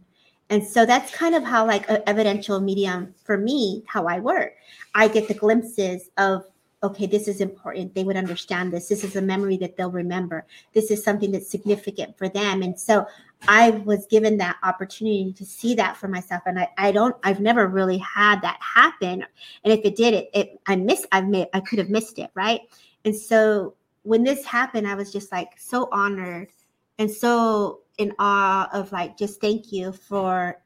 [0.49, 4.54] And so that's kind of how, like, an evidential medium for me, how I work.
[4.95, 6.45] I get the glimpses of,
[6.82, 7.93] okay, this is important.
[7.93, 8.88] They would understand this.
[8.88, 10.46] This is a memory that they'll remember.
[10.73, 12.62] This is something that's significant for them.
[12.63, 13.06] And so
[13.48, 16.44] I was given that opportunity to see that for myself.
[16.46, 19.25] And I, I don't, I've never really had that happen.
[19.63, 22.31] And if it did, it, it I missed, I've made, I could have missed it.
[22.35, 22.62] Right.
[23.06, 26.50] And so when this happened, I was just like so honored
[26.98, 30.62] and so in awe of like, just thank you for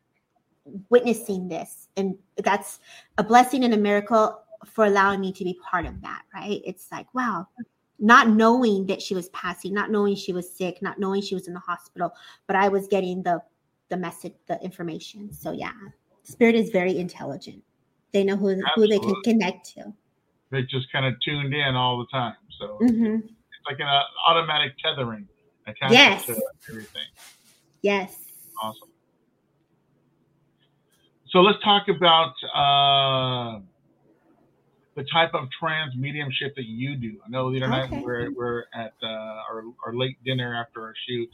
[0.89, 1.89] witnessing this.
[1.95, 2.79] And that's
[3.17, 6.23] a blessing and a miracle for allowing me to be part of that.
[6.33, 6.61] Right.
[6.65, 7.47] It's like, wow,
[8.03, 11.47] not knowing that she was passing, not knowing she was sick, not knowing she was
[11.47, 12.11] in the hospital,
[12.47, 13.41] but I was getting the
[13.87, 15.31] the message, the information.
[15.31, 15.71] So yeah,
[16.23, 17.63] spirit is very intelligent.
[18.11, 19.93] They know who who they can connect to.
[20.51, 22.35] They just kind of tuned in all the time.
[22.59, 23.15] So mm-hmm.
[23.25, 25.27] it's like an uh, automatic tethering
[25.65, 26.25] attached yes.
[26.25, 27.07] to everything.
[27.81, 28.17] Yes.
[28.61, 28.89] Awesome.
[31.29, 33.61] So let's talk about uh,
[34.95, 37.17] the type of trance mediumship that you do.
[37.25, 37.95] I know the other okay.
[37.95, 41.29] night we're, we're at uh, our, our late dinner after our shoot.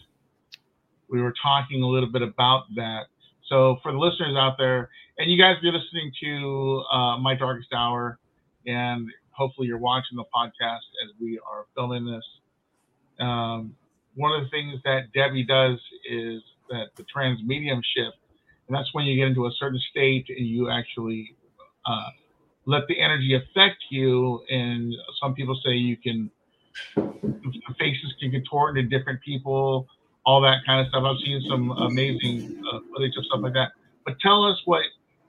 [1.10, 3.08] We were talking a little bit about that.
[3.48, 7.74] So for the listeners out there, and you guys are listening to uh, My Darkest
[7.74, 8.20] Hour,
[8.66, 12.24] and hopefully you're watching the podcast as we are filming this.
[13.20, 13.76] Um,
[14.16, 15.80] one of the things that Debbie does
[16.10, 18.14] is that the trance mediumship,
[18.68, 21.36] and that's when you get into a certain state and you actually
[21.86, 22.10] uh,
[22.70, 24.42] let the energy affect you.
[24.50, 26.30] And some people say you can,
[27.78, 29.88] faces can contort into different people,
[30.26, 31.04] all that kind of stuff.
[31.04, 33.72] I've seen some amazing uh, footage of stuff like that.
[34.06, 34.84] But tell us what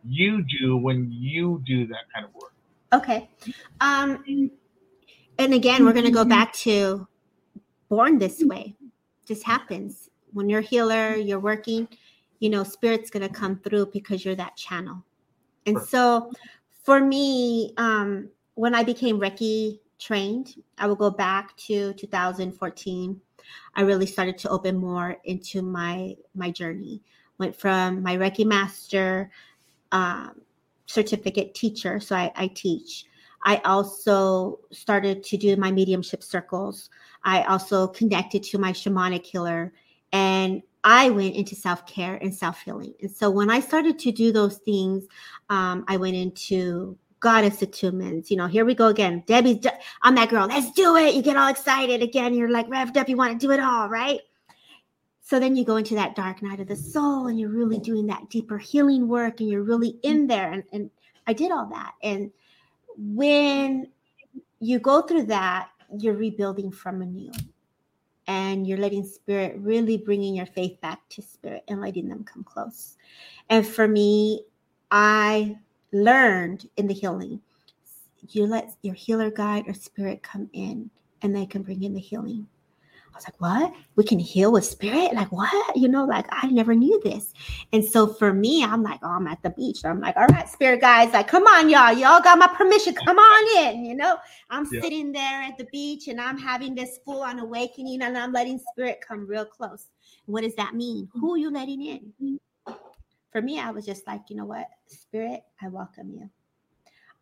[0.04, 2.52] you do when you do that kind of work.
[2.92, 3.28] Okay.
[3.80, 4.50] Um,
[5.38, 7.06] and again, we're going to go back to
[7.88, 8.74] born this way.
[9.26, 11.88] Just happens when you're healer, you're working,
[12.40, 15.02] you know, spirit's going to come through because you're that channel.
[15.66, 16.32] And so
[16.82, 23.20] for me, um, when I became Reiki trained, I will go back to 2014.
[23.74, 27.02] I really started to open more into my my journey.
[27.38, 29.30] Went from my Reiki master
[29.92, 30.40] um,
[30.86, 33.06] certificate teacher, so I, I teach.
[33.44, 36.90] I also started to do my mediumship circles.
[37.24, 39.72] I also connected to my shamanic healer,
[40.12, 42.94] and I went into self care and self healing.
[43.00, 45.04] And so when I started to do those things,
[45.48, 48.30] um, I went into goddess attunements.
[48.30, 49.22] You know, here we go again.
[49.26, 49.66] Debbie's,
[50.02, 50.46] I'm that girl.
[50.46, 51.14] Let's do it.
[51.14, 52.34] You get all excited again.
[52.34, 53.08] You're like revved up.
[53.08, 54.20] You want to do it all, right?
[55.20, 58.06] So then you go into that dark night of the soul and you're really doing
[58.08, 60.50] that deeper healing work and you're really in there.
[60.50, 60.90] And, and
[61.26, 61.92] I did all that.
[62.02, 62.32] And
[62.96, 63.86] when
[64.58, 67.30] you go through that, you're rebuilding from anew
[68.30, 72.44] and you're letting spirit really bringing your faith back to spirit and letting them come
[72.44, 72.96] close.
[73.48, 74.44] And for me,
[74.92, 75.58] I
[75.92, 77.40] learned in the healing,
[78.28, 80.90] you let your healer guide or spirit come in
[81.22, 82.46] and they can bring in the healing.
[83.20, 83.74] Was like, what?
[83.96, 85.12] We can heal with spirit?
[85.12, 85.76] Like, what?
[85.76, 87.32] You know, like I never knew this.
[87.72, 89.84] And so for me, I'm like, oh, I'm at the beach.
[89.84, 91.92] I'm like, all right, spirit guys, like, come on, y'all.
[91.92, 92.94] Y'all got my permission.
[92.94, 93.84] Come on in.
[93.84, 94.16] You know,
[94.48, 94.80] I'm yeah.
[94.80, 98.60] sitting there at the beach and I'm having this full on awakening and I'm letting
[98.72, 99.88] spirit come real close.
[100.26, 101.08] What does that mean?
[101.12, 102.38] Who are you letting in?
[103.32, 104.66] For me, I was just like, you know what?
[104.86, 106.30] Spirit, I welcome you.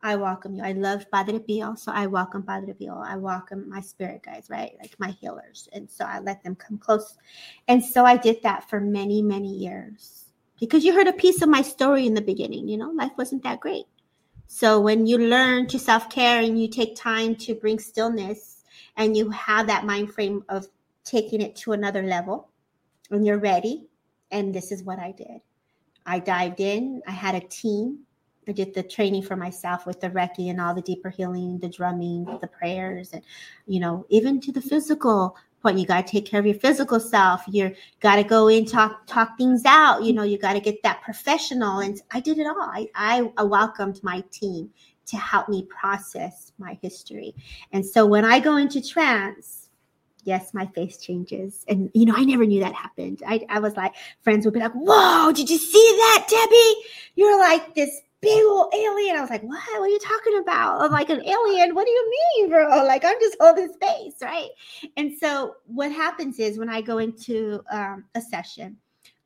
[0.03, 0.63] I welcome you.
[0.63, 3.03] I love Padre Pio, so I welcome Padre Pio.
[3.05, 4.73] I welcome my spirit guides, right?
[4.81, 5.69] Like my healers.
[5.73, 7.17] And so I let them come close.
[7.67, 10.27] And so I did that for many, many years
[10.61, 12.69] because you heard a piece of my story in the beginning.
[12.69, 13.87] You know, life wasn't that great.
[14.47, 18.65] So when you learn to self care and you take time to bring stillness
[18.97, 20.69] and you have that mind frame of
[21.05, 22.51] taking it to another level
[23.11, 23.89] and you're ready,
[24.31, 25.41] and this is what I did.
[26.07, 28.01] I dived in, I had a team
[28.49, 31.69] I did the training for myself with the Reiki and all the deeper healing, the
[31.69, 33.23] drumming, the prayers, and
[33.67, 35.79] you know, even to the physical point.
[35.79, 37.43] You got to take care of your physical self.
[37.49, 40.03] You got to go in, talk talk things out.
[40.05, 41.81] You know, you got to get that professional.
[41.81, 42.61] And I did it all.
[42.61, 42.89] I,
[43.37, 44.71] I welcomed my team
[45.07, 47.35] to help me process my history.
[47.73, 49.69] And so when I go into trance,
[50.25, 51.65] yes, my face changes.
[51.69, 53.23] And, you know, I never knew that happened.
[53.27, 56.75] I, I was like, friends would be like, whoa, did you see that, Debbie?
[57.15, 59.17] You're like this big old alien.
[59.17, 59.63] I was like, what?
[59.73, 60.81] What are you talking about?
[60.81, 61.75] I'm like an alien.
[61.75, 62.69] What do you mean, bro?
[62.85, 64.49] Like I'm just holding space, right?
[64.97, 68.77] And so what happens is when I go into um, a session,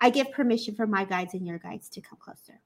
[0.01, 2.61] I give permission for my guides and your guides to come closer.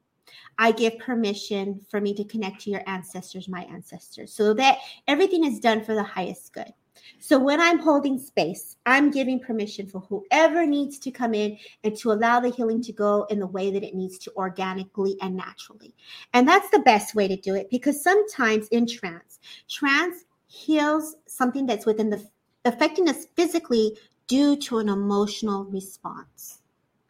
[0.59, 5.45] I give permission for me to connect to your ancestors, my ancestors, so that everything
[5.45, 6.72] is done for the highest good.
[7.18, 11.97] So when I'm holding space, I'm giving permission for whoever needs to come in and
[11.99, 15.36] to allow the healing to go in the way that it needs to organically and
[15.36, 15.94] naturally.
[16.32, 21.66] And that's the best way to do it because sometimes in trance, trance heals something
[21.66, 22.24] that's within the
[22.64, 26.62] affecting us physically due to an emotional response.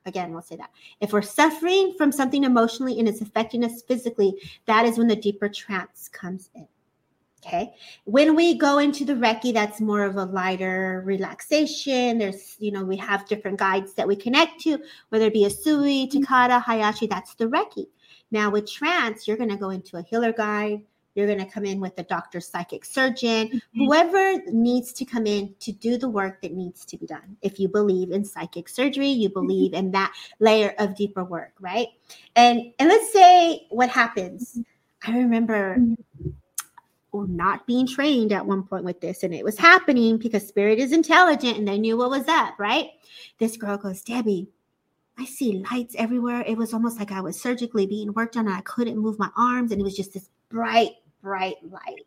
[0.05, 0.71] Again, we'll say that.
[1.01, 4.35] If we're suffering from something emotionally and it's affecting us physically,
[4.67, 6.69] that is when the deeper trance comes in.
[7.47, 7.73] Okay.
[8.05, 12.19] When we go into the Reiki, that's more of a lighter relaxation.
[12.19, 14.79] There's, you know, we have different guides that we connect to,
[15.11, 17.87] whether it be Usui, Takata, Hayashi, that's the Reiki.
[18.33, 20.83] Now with trance, you're going to go into a healer guide.
[21.15, 23.85] You're going to come in with a doctor, psychic surgeon, mm-hmm.
[23.85, 27.37] whoever needs to come in to do the work that needs to be done.
[27.43, 29.47] If you believe in psychic surgery, you mm-hmm.
[29.47, 29.87] believe mm-hmm.
[29.87, 31.89] in that layer of deeper work, right?
[32.35, 34.59] And and let's say what happens.
[35.07, 35.79] I remember
[37.25, 39.23] not being trained at one point with this.
[39.23, 42.91] And it was happening because spirit is intelligent and they knew what was up, right?
[43.39, 44.49] This girl goes, Debbie,
[45.19, 46.45] I see lights everywhere.
[46.47, 49.31] It was almost like I was surgically being worked on and I couldn't move my
[49.37, 49.73] arms.
[49.73, 50.93] And it was just this bright,
[51.23, 52.03] bright light.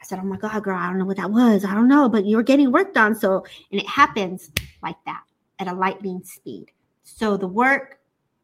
[0.00, 1.64] I said, Oh my God, girl, I don't know what that was.
[1.64, 3.14] I don't know, but you're getting worked on.
[3.14, 4.50] So, and it happens
[4.82, 5.22] like that
[5.58, 6.66] at a lightning speed.
[7.02, 7.98] So the work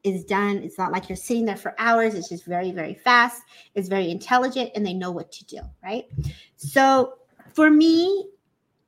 [0.04, 0.58] is done.
[0.58, 2.14] It's not like you're sitting there for hours.
[2.14, 3.42] It's just very, very fast.
[3.74, 6.04] It's very intelligent and they know what to do, right?
[6.56, 7.14] So
[7.52, 8.28] for me,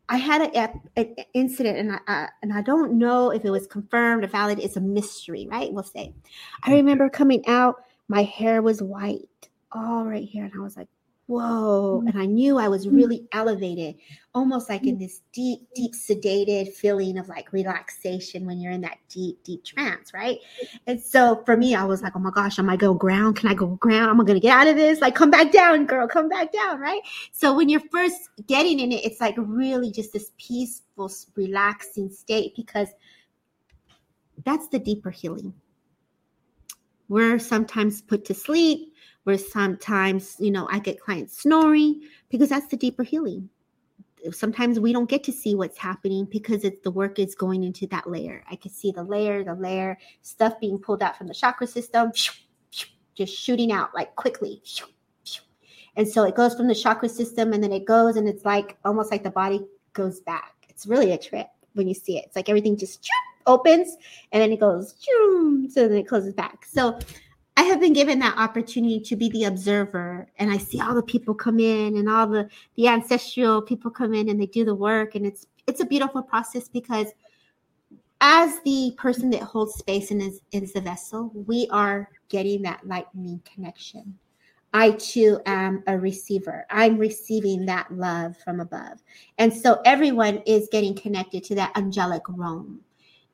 [0.09, 0.51] I had
[0.97, 4.59] an incident, and I uh, and I don't know if it was confirmed or valid.
[4.59, 5.73] It's a mystery, right?
[5.73, 6.13] We'll say.
[6.65, 7.77] I remember coming out.
[8.09, 10.89] My hair was white, all right here, and I was like,
[11.31, 12.03] whoa.
[12.07, 12.93] And I knew I was mm.
[12.93, 13.95] really elevated,
[14.35, 14.99] almost like in mm.
[14.99, 20.13] this deep, deep sedated feeling of like relaxation when you're in that deep, deep trance,
[20.13, 20.39] right?
[20.89, 23.37] And so for me, I was like, oh my gosh, am I go ground?
[23.37, 24.11] Can I go ground?
[24.11, 25.01] Am I gonna get out of this?
[25.01, 27.01] Like, come back down, girl, come back down, right?
[27.31, 32.55] So when you're first getting in it, it's like really just this peaceful, relaxing state
[32.57, 32.89] because
[34.45, 35.55] that's the deeper healing.
[37.09, 38.90] We're sometimes put to sleep
[39.25, 43.51] where sometimes, you know, I get clients snoring because that's the deeper healing.
[44.33, 47.87] Sometimes we don't get to see what's happening because it's the work is going into
[47.87, 48.45] that layer.
[48.51, 52.13] I can see the layer, the layer, stuff being pulled out from the chakra system,
[53.15, 54.63] just shooting out like quickly.
[55.97, 58.79] And so it goes from the chakra system and then it goes and it's like
[58.85, 60.55] almost like the body goes back.
[60.69, 62.27] It's really a trip when you see it.
[62.27, 63.09] It's like everything just
[63.47, 63.97] opens
[64.33, 64.95] and then it goes,
[65.69, 66.65] so then it closes back.
[66.65, 66.99] So
[67.61, 71.03] I have been given that opportunity to be the observer, and I see all the
[71.03, 74.75] people come in, and all the the ancestral people come in, and they do the
[74.75, 77.09] work, and it's it's a beautiful process because
[78.23, 82.81] as the person that holds space and is is the vessel, we are getting that
[82.87, 84.19] lightning connection.
[84.73, 86.65] I too am a receiver.
[86.71, 89.03] I'm receiving that love from above.
[89.37, 92.81] And so everyone is getting connected to that angelic realm.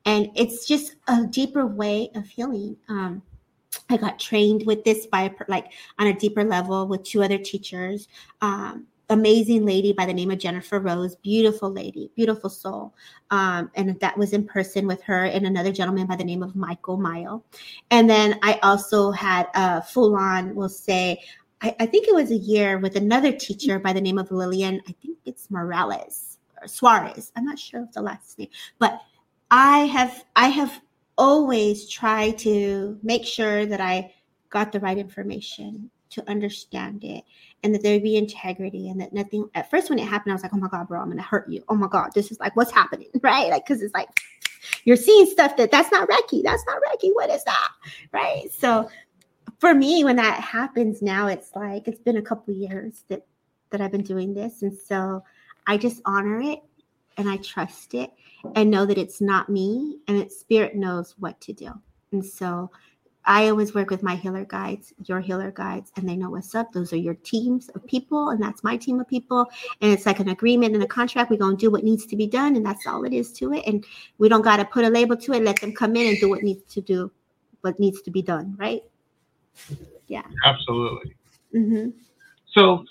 [0.05, 2.75] And it's just a deeper way of healing.
[2.89, 3.21] Um,
[3.89, 8.07] I got trained with this by like on a deeper level with two other teachers.
[8.41, 12.93] Um, amazing lady by the name of Jennifer Rose, beautiful lady, beautiful soul.
[13.31, 16.55] Um, and that was in person with her and another gentleman by the name of
[16.55, 17.43] Michael Mile.
[17.91, 21.21] And then I also had a full on, we'll say,
[21.61, 24.81] I, I, think it was a year with another teacher by the name of Lillian.
[24.87, 27.31] I think it's Morales or Suarez.
[27.35, 29.01] I'm not sure of the last name, but
[29.49, 30.81] I have I have
[31.17, 34.13] always try to make sure that I
[34.49, 37.23] got the right information to understand it
[37.63, 40.35] and that there would be integrity and that nothing at first when it happened, I
[40.35, 41.63] was like, oh my God, bro, I'm gonna hurt you.
[41.67, 43.49] Oh my God, this is like what's happening, right?
[43.49, 44.09] Like, cause it's like
[44.85, 47.09] you're seeing stuff that that's not Reiki, that's not Reiki.
[47.13, 47.69] What is that?
[48.11, 48.45] Right.
[48.51, 48.89] So
[49.59, 53.25] for me, when that happens now, it's like it's been a couple years that
[53.71, 54.61] that I've been doing this.
[54.61, 55.23] And so
[55.65, 56.59] I just honor it
[57.17, 58.11] and I trust it
[58.55, 61.71] and know that it's not me and that spirit knows what to do.
[62.11, 62.71] And so
[63.27, 66.71] I always work with my healer guides, your healer guides, and they know what's up.
[66.71, 69.45] Those are your teams of people, and that's my team of people.
[69.81, 71.29] And it's like an agreement and a contract.
[71.29, 73.51] We're going to do what needs to be done, and that's all it is to
[73.51, 73.65] it.
[73.67, 73.85] And
[74.17, 75.43] we don't got to put a label to it.
[75.43, 77.11] Let them come in and do what needs to do,
[77.61, 78.81] what needs to be done, right?
[80.07, 80.23] Yeah.
[80.45, 81.13] Absolutely.
[81.53, 81.89] Mm-hmm.
[82.53, 82.85] So,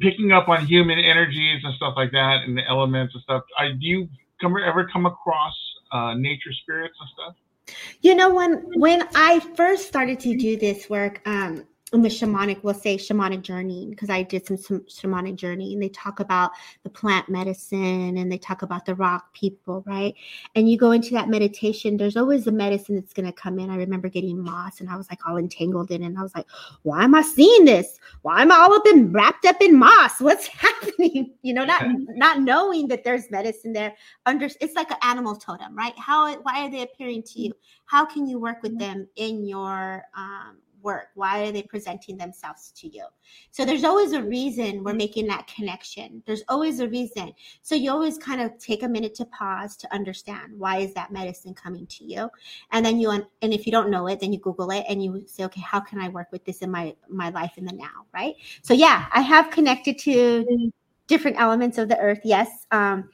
[0.00, 3.44] picking up on human energies and stuff like that, and the elements and stuff.
[3.56, 4.08] I, do you
[4.40, 5.54] come ever come across
[5.92, 7.76] uh, nature spirits and stuff?
[8.00, 12.62] You know, when when I first started to do this work, um, in the shamanic,
[12.62, 16.50] we'll say shamanic journey, because I did some, some shamanic journey, and they talk about
[16.82, 20.14] the plant medicine and they talk about the rock people, right?
[20.54, 23.70] And you go into that meditation, there's always a medicine that's going to come in.
[23.70, 26.34] I remember getting moss, and I was like all entangled in it, and I was
[26.34, 26.46] like,
[26.82, 27.98] why am I seeing this?
[28.22, 30.20] Why am I all up in wrapped up in moss?
[30.20, 31.32] What's happening?
[31.42, 33.94] You know, not not knowing that there's medicine there.
[34.26, 35.98] Under it's like an animal totem, right?
[35.98, 37.52] How why are they appearing to you?
[37.86, 40.58] How can you work with them in your um
[40.88, 41.08] work?
[41.14, 43.04] Why are they presenting themselves to you?
[43.50, 46.22] So there's always a reason we're making that connection.
[46.26, 47.34] There's always a reason.
[47.60, 51.12] So you always kind of take a minute to pause to understand why is that
[51.12, 52.30] medicine coming to you?
[52.72, 55.24] And then you and if you don't know it, then you Google it and you
[55.26, 58.06] say, okay, how can I work with this in my my life in the now?
[58.14, 58.34] Right.
[58.62, 60.72] So yeah, I have connected to
[61.06, 62.20] different elements of the earth.
[62.24, 62.48] Yes.
[62.70, 63.10] Um,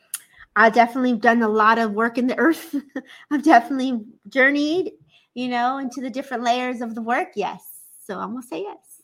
[0.56, 2.76] I've definitely done a lot of work in the earth.
[3.32, 4.92] I've definitely journeyed
[5.34, 7.62] you know, into the different layers of the work, yes.
[8.06, 9.02] So I'm gonna say yes.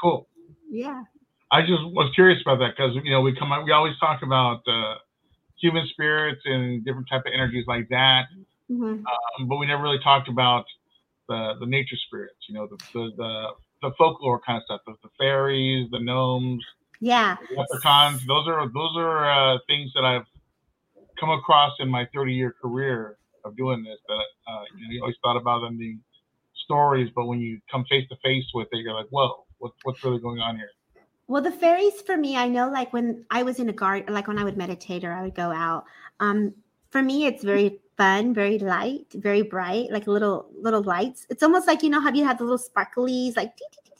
[0.00, 0.28] Cool.
[0.70, 1.04] Yeah.
[1.50, 4.22] I just was curious about that because you know we come up, we always talk
[4.22, 4.96] about uh,
[5.60, 8.24] human spirits and different type of energies like that,
[8.70, 9.04] mm-hmm.
[9.06, 10.64] um, but we never really talked about
[11.28, 12.38] the the nature spirits.
[12.48, 13.46] You know, the the the,
[13.82, 16.64] the folklore kind of stuff, the, the fairies, the gnomes,
[17.00, 18.26] yeah, the leprechauns.
[18.26, 20.26] Those are those are uh, things that I've
[21.20, 25.00] come across in my 30 year career of doing this that uh, you, know, you
[25.00, 26.00] always thought about them being
[26.64, 30.02] stories, but when you come face to face with it, you're like, whoa, what, what's
[30.04, 30.70] really going on here?
[31.26, 34.28] Well, the fairies for me, I know like when I was in a garden, like
[34.28, 35.84] when I would meditate or I would go out,
[36.20, 36.54] um,
[36.90, 41.26] for me, it's very fun, very light, very bright, like little little lights.
[41.30, 43.56] It's almost like you know how you have the little sparklies, like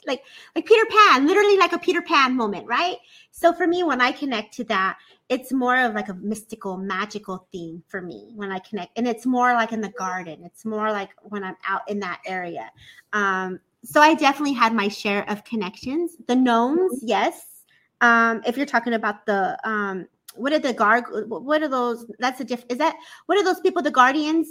[0.07, 0.23] like
[0.55, 2.97] like Peter Pan, literally like a Peter Pan moment, right?
[3.31, 4.97] So for me, when I connect to that,
[5.29, 8.97] it's more of like a mystical, magical theme for me when I connect.
[8.97, 10.43] And it's more like in the garden.
[10.43, 12.69] It's more like when I'm out in that area.
[13.13, 16.15] Um, so I definitely had my share of connections.
[16.27, 17.63] The gnomes, yes.
[18.01, 22.41] Um, if you're talking about the um, what are the guard what are those that's
[22.41, 22.95] a diff is that
[23.25, 24.47] what are those people the guardians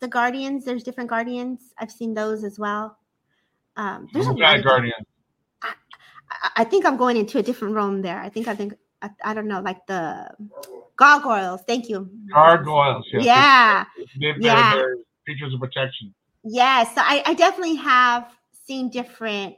[0.00, 2.96] the guardians there's different guardians i've seen those as well
[3.76, 4.92] um there's a guardian
[5.62, 5.74] I,
[6.56, 9.34] I, think i'm going into a different realm there i think i think I, I
[9.34, 10.30] don't know, like the
[10.96, 11.60] gargoyles.
[11.66, 12.10] Thank you.
[12.32, 13.04] Gargoyles.
[13.12, 13.24] Yes.
[13.24, 13.84] Yeah.
[14.18, 14.74] They're, yeah.
[14.74, 14.96] They're
[15.26, 16.14] features of protection.
[16.42, 16.88] Yes.
[16.88, 18.32] Yeah, so I, I definitely have
[18.66, 19.56] seen different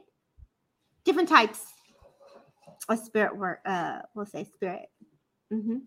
[1.05, 1.63] different types
[2.89, 3.61] of spirit work.
[3.65, 4.87] Uh, we'll say spirit.
[5.53, 5.77] Mm-hmm.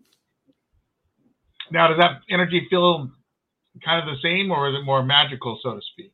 [1.69, 3.11] Now, does that energy feel
[3.83, 6.13] kind of the same or is it more magical so to speak?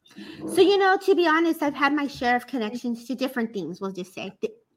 [0.53, 3.82] So you know to be honest i've had my share of connections to different things
[3.82, 4.32] we'll just say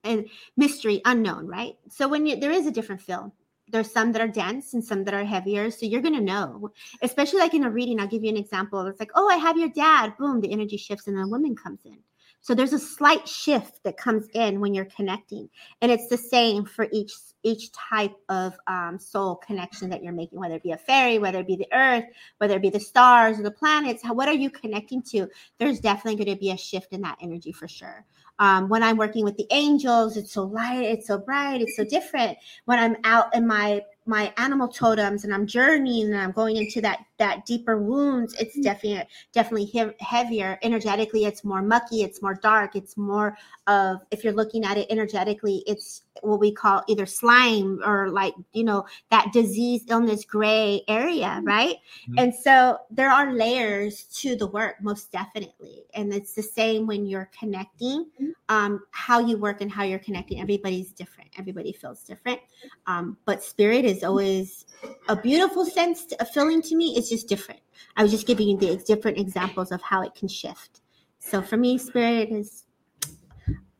[0.05, 0.27] and
[0.57, 1.75] mystery unknown right?
[1.89, 3.35] So when you, there is a different feel.
[3.69, 6.73] There's some that are dense and some that are heavier so you're going to know.
[7.03, 8.85] Especially like in a reading i'll give you an example.
[8.87, 10.17] It's like oh i have your dad.
[10.19, 11.99] Boom the energy shifts and the woman comes in
[12.41, 15.49] so there's a slight shift that comes in when you're connecting
[15.83, 17.13] and it's the same for each
[17.43, 21.41] each type of um, soul connection that you're making whether it be a fairy whether
[21.41, 22.05] it be the earth
[22.39, 25.27] whether it be the stars or the planets how, what are you connecting to
[25.59, 28.05] there's definitely going to be a shift in that energy for sure
[28.41, 31.85] um, when I'm working with the angels, it's so light, it's so bright, it's so
[31.85, 32.39] different.
[32.65, 36.81] When I'm out in my my animal totems and I'm journeying and I'm going into
[36.81, 38.63] that that deeper wounds, it's mm-hmm.
[38.63, 41.27] definitely definitely he- heavier energetically.
[41.27, 45.63] It's more mucky, it's more dark, it's more of if you're looking at it energetically,
[45.67, 51.27] it's what we call either slime or like you know that disease, illness, gray area,
[51.27, 51.47] mm-hmm.
[51.47, 51.77] right?
[52.09, 52.19] Mm-hmm.
[52.19, 57.07] And so there are layers to the work, most definitely, and it's the same when
[57.07, 58.07] you're connecting.
[58.21, 58.31] Mm-hmm.
[58.49, 61.31] Um, how you work and how you're connecting, everybody's different.
[61.39, 62.41] Everybody feels different,
[62.89, 64.67] um, but spirit is always
[65.09, 66.95] a beautiful sense, to, a feeling to me.
[66.97, 67.61] It's just different.
[67.97, 70.81] I was just giving you the different examples of how it can shift.
[71.19, 72.65] So for me, spirit is,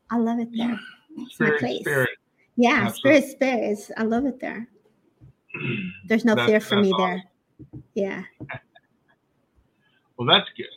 [0.09, 0.79] I love it there.
[1.17, 1.81] It's spirit, my place.
[1.81, 2.09] Spirit.
[2.55, 3.21] Yeah, Absolutely.
[3.21, 4.67] spirit, spirit is, I love it there.
[6.07, 7.07] There's no fear for me awesome.
[7.07, 7.23] there.
[7.95, 8.23] Yeah.
[10.17, 10.67] well, that's good.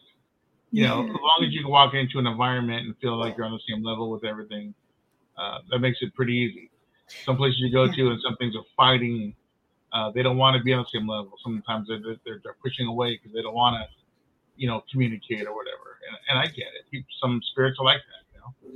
[0.70, 0.88] You yeah.
[0.88, 3.52] know, as long as you can walk into an environment and feel like you're on
[3.52, 4.74] the same level with everything,
[5.36, 6.70] uh, that makes it pretty easy.
[7.24, 7.92] Some places you go yeah.
[7.92, 9.34] to and some things are fighting
[9.94, 11.32] uh, they don't want to be on the same level.
[11.42, 13.88] Sometimes they're, they're, they're pushing away because they don't want to,
[14.56, 15.98] you know, communicate or whatever.
[16.08, 17.04] And, and I get it.
[17.22, 18.24] Some spirits are like that.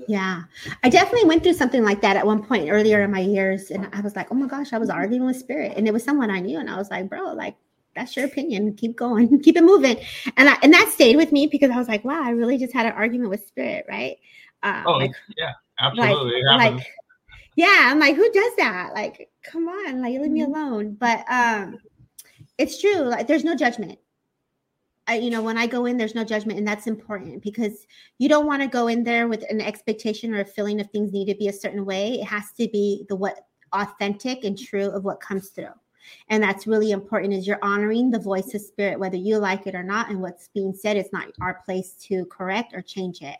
[0.07, 0.45] Yeah,
[0.83, 3.87] I definitely went through something like that at one point earlier in my years, and
[3.93, 6.31] I was like, "Oh my gosh, I was arguing with spirit," and it was someone
[6.31, 7.55] I knew, and I was like, "Bro, like
[7.99, 8.75] that's your opinion.
[8.75, 9.99] Keep going, keep it moving.
[10.37, 12.73] And I, and that stayed with me because I was like, wow, I really just
[12.73, 14.17] had an argument with spirit, right?
[14.63, 16.43] Um, oh like, yeah, absolutely.
[16.45, 16.87] Like, like,
[17.59, 18.91] yeah, I'm like, who does that?
[18.95, 20.55] Like, come on, like leave me mm-hmm.
[20.55, 20.95] alone.
[20.95, 21.79] But um,
[22.57, 23.01] it's true.
[23.01, 23.99] Like, there's no judgment.
[25.09, 27.85] I, you know, when I go in, there's no judgment, and that's important because
[28.19, 31.13] you don't want to go in there with an expectation or a feeling of things
[31.13, 32.21] need to be a certain way.
[32.21, 33.41] It has to be the what
[33.73, 35.75] authentic and true of what comes through
[36.29, 39.75] and that's really important is you're honoring the voice of spirit whether you like it
[39.75, 43.37] or not and what's being said is not our place to correct or change it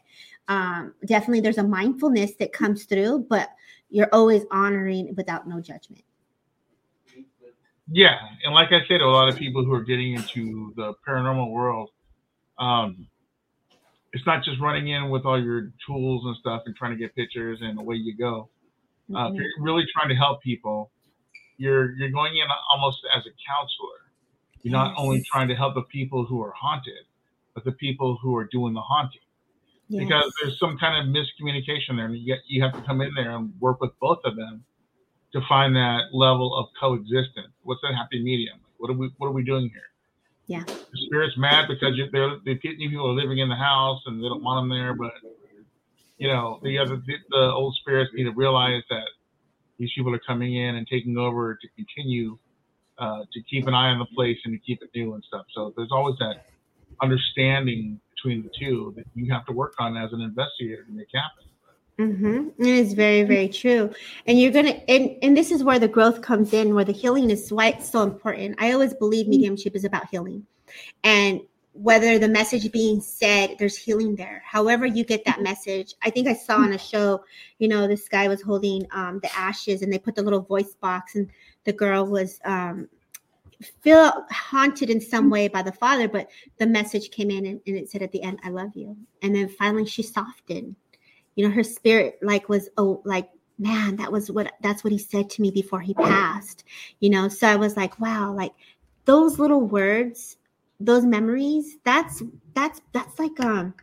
[0.49, 3.49] um, definitely there's a mindfulness that comes through but
[3.91, 6.03] you're always honoring without no judgment
[7.91, 11.51] yeah and like i said a lot of people who are getting into the paranormal
[11.51, 11.91] world
[12.59, 13.07] um,
[14.13, 17.15] it's not just running in with all your tools and stuff and trying to get
[17.15, 18.49] pictures and away you go
[19.15, 19.37] uh, mm-hmm.
[19.37, 20.91] you're really trying to help people
[21.59, 23.99] you're you're going in almost as a counselor.
[24.63, 24.89] You're yes.
[24.89, 27.05] not only trying to help the people who are haunted,
[27.55, 29.21] but the people who are doing the haunting.
[29.89, 30.05] Yes.
[30.05, 32.07] Because there's some kind of miscommunication there.
[32.07, 34.65] And you, get, you have to come in there and work with both of them
[35.33, 37.53] to find that level of coexistence.
[37.63, 38.59] What's that happy medium?
[38.79, 39.83] What are we What are we doing here?
[40.47, 40.65] Yeah.
[40.65, 44.43] The spirit's mad because they're the people are living in the house and they don't
[44.43, 45.13] want them there, but
[46.17, 49.09] you know the other the, the old spirits need to realize that
[49.79, 52.39] these people are coming in and taking over to continue
[52.99, 55.47] uh, to keep an eye on the place and to keep it new and stuff.
[55.55, 56.47] So there's always that
[57.03, 61.09] understanding between the two that you have to work on as an investigator to make
[61.15, 61.45] happen.
[61.99, 62.63] Mm-hmm.
[62.63, 63.93] It is very, very true.
[64.27, 67.31] And you're gonna, and and this is where the growth comes in, where the healing
[67.31, 68.55] is why it's so important.
[68.59, 70.47] I always believe mediumship is about healing,
[71.03, 71.41] and
[71.73, 74.43] whether the message being said, there's healing there.
[74.45, 75.95] However, you get that message.
[76.03, 77.23] I think I saw on a show,
[77.59, 80.75] you know, this guy was holding um, the ashes and they put the little voice
[80.75, 81.29] box, and
[81.65, 82.89] the girl was um,
[83.81, 87.77] feel haunted in some way by the father, but the message came in and, and
[87.77, 88.97] it said at the end, I love you.
[89.23, 90.77] And then finally she softened.
[91.35, 93.29] You know, her spirit like was oh like
[93.59, 96.65] man, that was what that's what he said to me before he passed.
[97.01, 98.53] You know, so I was like, wow, like
[99.05, 100.37] those little words
[100.81, 102.23] those memories that's
[102.55, 103.75] that's that's like um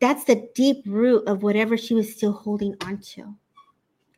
[0.00, 3.34] that's the deep root of whatever she was still holding on to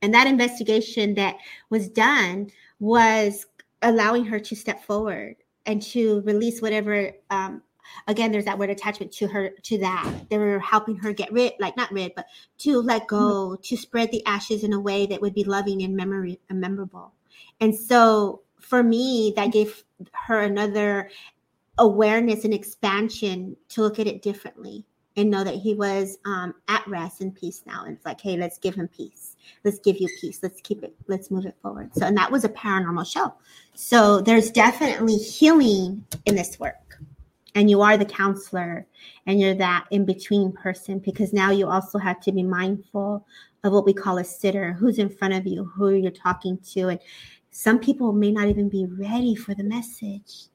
[0.01, 1.37] and that investigation that
[1.71, 3.47] was done was
[3.83, 7.63] allowing her to step forward and to release whatever um
[8.07, 11.53] again there's that word attachment to her to that they were helping her get rid
[11.61, 12.27] like not rid but
[12.59, 13.63] to let go mm-hmm.
[13.63, 17.13] to spread the ashes in a way that would be loving and memory and memorable
[17.61, 21.11] and so for me that gave her another
[21.79, 24.85] awareness and expansion to look at it differently
[25.17, 27.85] and know that he was um, at rest and peace now.
[27.85, 29.37] And it's like, hey, let's give him peace.
[29.65, 30.41] Let's give you peace.
[30.43, 30.95] Let's keep it.
[31.07, 31.95] Let's move it forward.
[31.95, 33.35] So, and that was a paranormal show.
[33.75, 37.01] So there's definitely healing in this work.
[37.55, 38.87] And you are the counselor
[39.27, 43.27] and you're that in between person because now you also have to be mindful
[43.63, 46.89] of what we call a sitter who's in front of you, who you're talking to.
[46.89, 47.01] And
[47.51, 50.47] some people may not even be ready for the message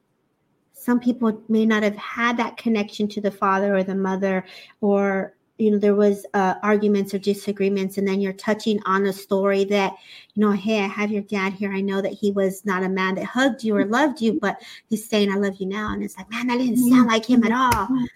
[0.87, 4.45] some people may not have had that connection to the father or the mother
[4.79, 9.11] or you know there was uh, arguments or disagreements and then you're touching on a
[9.11, 9.91] story that
[10.33, 11.73] you know hey i have your dad here.
[11.73, 14.61] I know that he was not a man that hugged you or loved you but
[14.89, 15.91] he's saying i love you now.
[15.91, 17.87] And it's like man that didn't sound like him at all.
[17.87, 18.07] Do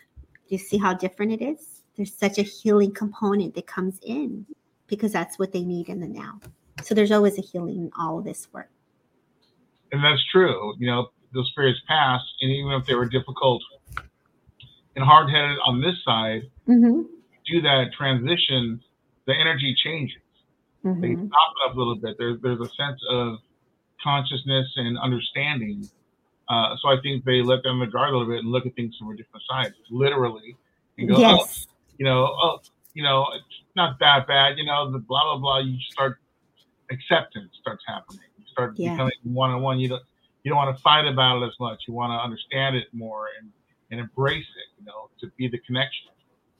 [0.47, 1.81] you see how different it is?
[1.97, 4.45] There's such a healing component that comes in
[4.87, 6.39] because that's what they need in the now.
[6.83, 8.69] So there's always a healing in all of this work.
[9.91, 10.73] And that's true.
[10.79, 13.63] You know those periods pass, and even if they were difficult
[14.95, 17.01] and hard headed on this side, mm-hmm.
[17.47, 18.81] do that transition,
[19.25, 20.17] the energy changes.
[20.83, 21.01] Mm-hmm.
[21.01, 22.15] They stop it up a little bit.
[22.17, 23.37] There's there's a sense of
[24.03, 25.87] consciousness and understanding.
[26.49, 28.97] Uh, so I think they let them guard a little bit and look at things
[28.97, 30.57] from a different side, literally,
[30.97, 31.67] and go, yes.
[31.69, 32.59] oh, you know, oh,
[32.93, 35.59] you know, it's not that bad, you know, the blah blah blah.
[35.59, 36.17] You start
[36.89, 38.25] acceptance starts happening.
[38.37, 38.91] You start yeah.
[38.91, 39.79] becoming one on one.
[39.79, 40.03] You don't
[40.43, 41.83] you don't want to fight about it as much.
[41.87, 43.51] You want to understand it more and,
[43.91, 46.11] and embrace it, you know, to be the connection.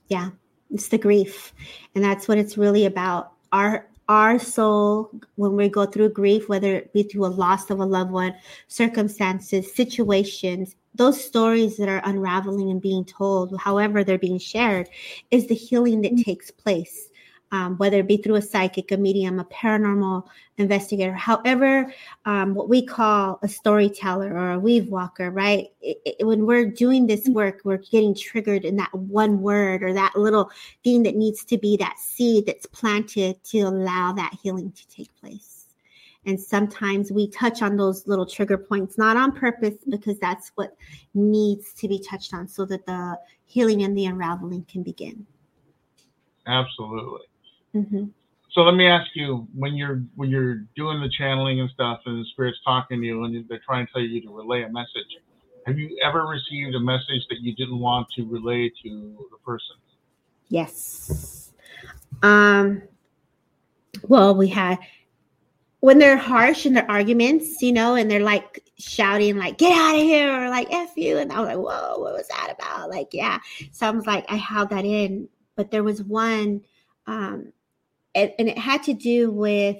[0.07, 0.29] Yeah.
[0.69, 1.53] It's the grief.
[1.95, 3.33] And that's what it's really about.
[3.51, 7.79] Our our soul, when we go through grief, whether it be through a loss of
[7.79, 8.35] a loved one,
[8.67, 14.89] circumstances, situations, those stories that are unraveling and being told, however they're being shared,
[15.29, 16.23] is the healing that mm-hmm.
[16.23, 17.09] takes place
[17.51, 20.25] um, whether it be through a psychic, a medium, a paranormal
[20.57, 21.93] investigator, however,
[22.25, 25.67] um, what we call a storyteller or a weave walker, right?
[25.81, 27.33] It, it, when we're doing this mm-hmm.
[27.33, 30.49] work, we're getting triggered in that one word or that little
[30.83, 35.13] thing that needs to be that seed that's planted to allow that healing to take
[35.19, 35.65] place.
[36.25, 40.75] And sometimes we touch on those little trigger points, not on purpose, because that's what
[41.15, 45.25] needs to be touched on so that the healing and the unraveling can begin.
[46.45, 47.21] Absolutely.
[47.75, 48.05] Mm-hmm.
[48.51, 52.19] So let me ask you, when you're when you're doing the channeling and stuff, and
[52.19, 55.17] the spirit's talking to you, and they're trying to tell you to relay a message,
[55.65, 59.77] have you ever received a message that you didn't want to relay to the person?
[60.49, 61.51] Yes.
[62.21, 62.81] Um.
[64.03, 64.79] Well, we had
[65.81, 69.95] when they're harsh in their arguments, you know, and they're like shouting, like, get out
[69.95, 71.17] of here, or like, F you.
[71.17, 72.89] And I was like, whoa, what was that about?
[72.89, 73.39] Like, yeah.
[73.71, 75.27] So I was like, I held that in.
[75.55, 76.61] But there was one,
[77.07, 77.51] um,
[78.15, 79.77] and, and it had to do with,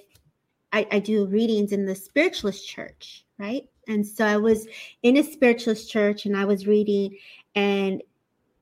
[0.72, 3.68] I, I do readings in the spiritualist church, right?
[3.88, 4.68] And so I was
[5.04, 7.18] in a spiritualist church and I was reading,
[7.56, 8.02] and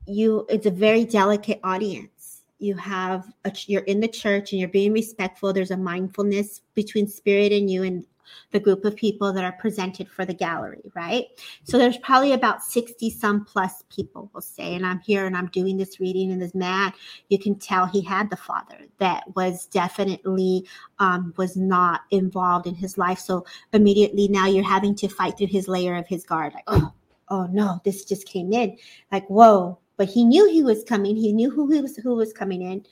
[0.06, 2.20] you, it's a very delicate audience
[2.60, 7.08] you have a, you're in the church and you're being respectful there's a mindfulness between
[7.08, 8.04] spirit and you and
[8.52, 11.26] the group of people that are presented for the gallery right?
[11.64, 15.46] So there's probably about 60 some plus people we'll say and i'm here and i'm
[15.48, 16.92] doing this reading and this man
[17.28, 20.66] you can tell he had the father that was definitely
[20.98, 23.18] um, was not involved in his life.
[23.18, 26.92] So immediately now you're having to fight through his layer of his guard like oh
[27.28, 28.76] oh no this just came in.
[29.10, 29.78] Like whoa.
[29.96, 31.14] But he knew he was coming.
[31.14, 32.86] He knew who he was who was coming in,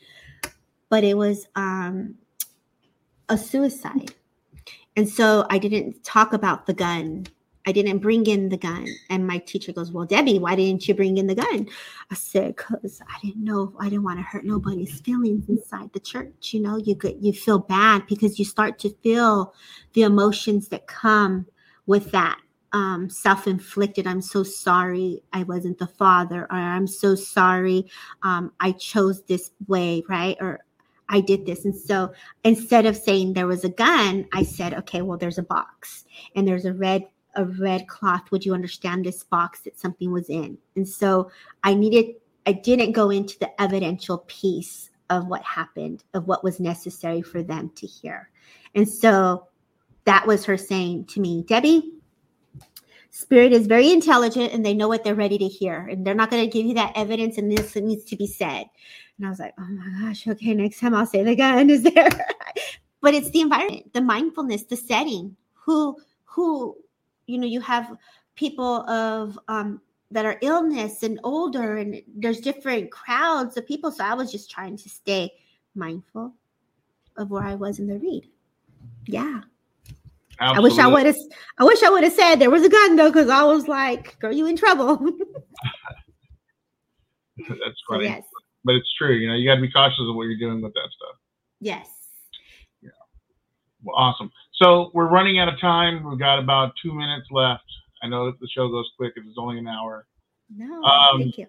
[0.91, 2.17] but it was um,
[3.31, 4.13] a suicide.
[4.99, 7.25] And so I didn't talk about the gun.
[7.69, 8.85] I didn't bring in the gun.
[9.11, 11.69] And my teacher goes, Well, Debbie, why didn't you bring in the gun?
[12.11, 16.01] I said, Because I didn't know, I didn't want to hurt nobody's feelings inside the
[16.01, 16.53] church.
[16.53, 19.55] You know, you get you feel bad because you start to feel
[19.93, 21.47] the emotions that come
[21.87, 22.41] with that
[22.73, 24.05] um, self inflicted.
[24.05, 27.89] I'm so sorry I wasn't the father, or I'm so sorry
[28.25, 30.37] um, I chose this way, right?
[30.41, 30.65] Or
[31.09, 31.65] I did this.
[31.65, 32.13] And so
[32.45, 36.05] instead of saying there was a gun, I said, okay, well, there's a box
[36.35, 38.31] and there's a red a red cloth.
[38.33, 40.59] Would you understand this box that something was in?
[40.77, 41.31] And so
[41.63, 46.59] I needed, I didn't go into the evidential piece of what happened, of what was
[46.59, 48.31] necessary for them to hear.
[48.75, 49.47] And so
[50.05, 51.93] that was her saying to me, Debbie,
[53.11, 55.87] Spirit is very intelligent and they know what they're ready to hear.
[55.91, 58.67] And they're not going to give you that evidence and this needs to be said.
[59.19, 61.83] And I was like, oh my gosh, okay, next time I'll say the gun is
[61.83, 62.09] there.
[63.01, 65.37] but it's the environment, the mindfulness, the setting.
[65.55, 66.77] Who, who,
[67.27, 67.97] you know, you have
[68.37, 69.81] people of um,
[70.13, 73.91] that are illness and older, and there's different crowds of people.
[73.91, 75.33] So I was just trying to stay
[75.75, 76.33] mindful
[77.17, 78.29] of where I was in the read.
[79.07, 79.41] Yeah.
[80.41, 80.71] Absolutely.
[80.71, 81.17] I wish I would have.
[81.59, 84.17] I wish I would have said there was a gun though, because I was like,
[84.21, 84.97] "Girl, you in trouble."
[87.49, 88.23] That's funny, so, yes.
[88.69, 89.15] But it's true.
[89.15, 91.17] You know, you got to be cautious of what you're doing with that stuff.
[91.59, 91.89] Yes.
[92.83, 92.91] Yeah.
[93.83, 94.31] Well, awesome.
[94.53, 96.07] So we're running out of time.
[96.07, 97.65] We've got about two minutes left.
[98.03, 99.15] I know that the show goes quick.
[99.17, 100.07] It's only an hour.
[100.55, 101.47] No, um, thank you.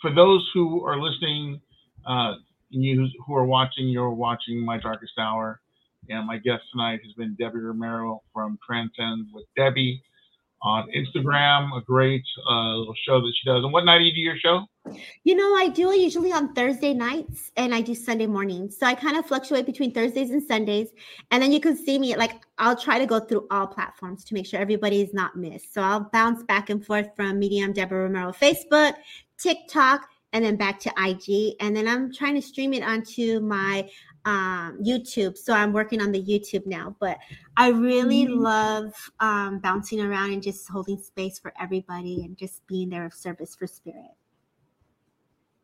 [0.00, 1.60] For those who are listening,
[2.06, 2.34] uh,
[2.70, 5.60] you who are watching, you're watching My Darkest Hour.
[6.08, 10.00] And my guest tonight has been Debbie Romero from Transcend with Debbie
[10.62, 13.62] on Instagram, a great uh, little show that she does.
[13.62, 14.66] And what night do you do your show?
[15.24, 18.76] You know, I do it usually on Thursday nights and I do Sunday mornings.
[18.78, 20.88] So I kind of fluctuate between Thursdays and Sundays.
[21.30, 24.34] And then you can see me like I'll try to go through all platforms to
[24.34, 25.74] make sure everybody is not missed.
[25.74, 28.94] So I'll bounce back and forth from Medium Deborah Romero Facebook,
[29.38, 31.54] TikTok, and then back to IG.
[31.60, 33.88] And then I'm trying to stream it onto my
[34.26, 35.38] um, YouTube.
[35.38, 37.16] So I'm working on the YouTube now, but
[37.56, 38.40] I really mm-hmm.
[38.40, 43.14] love um, bouncing around and just holding space for everybody and just being there of
[43.14, 44.10] service for spirit.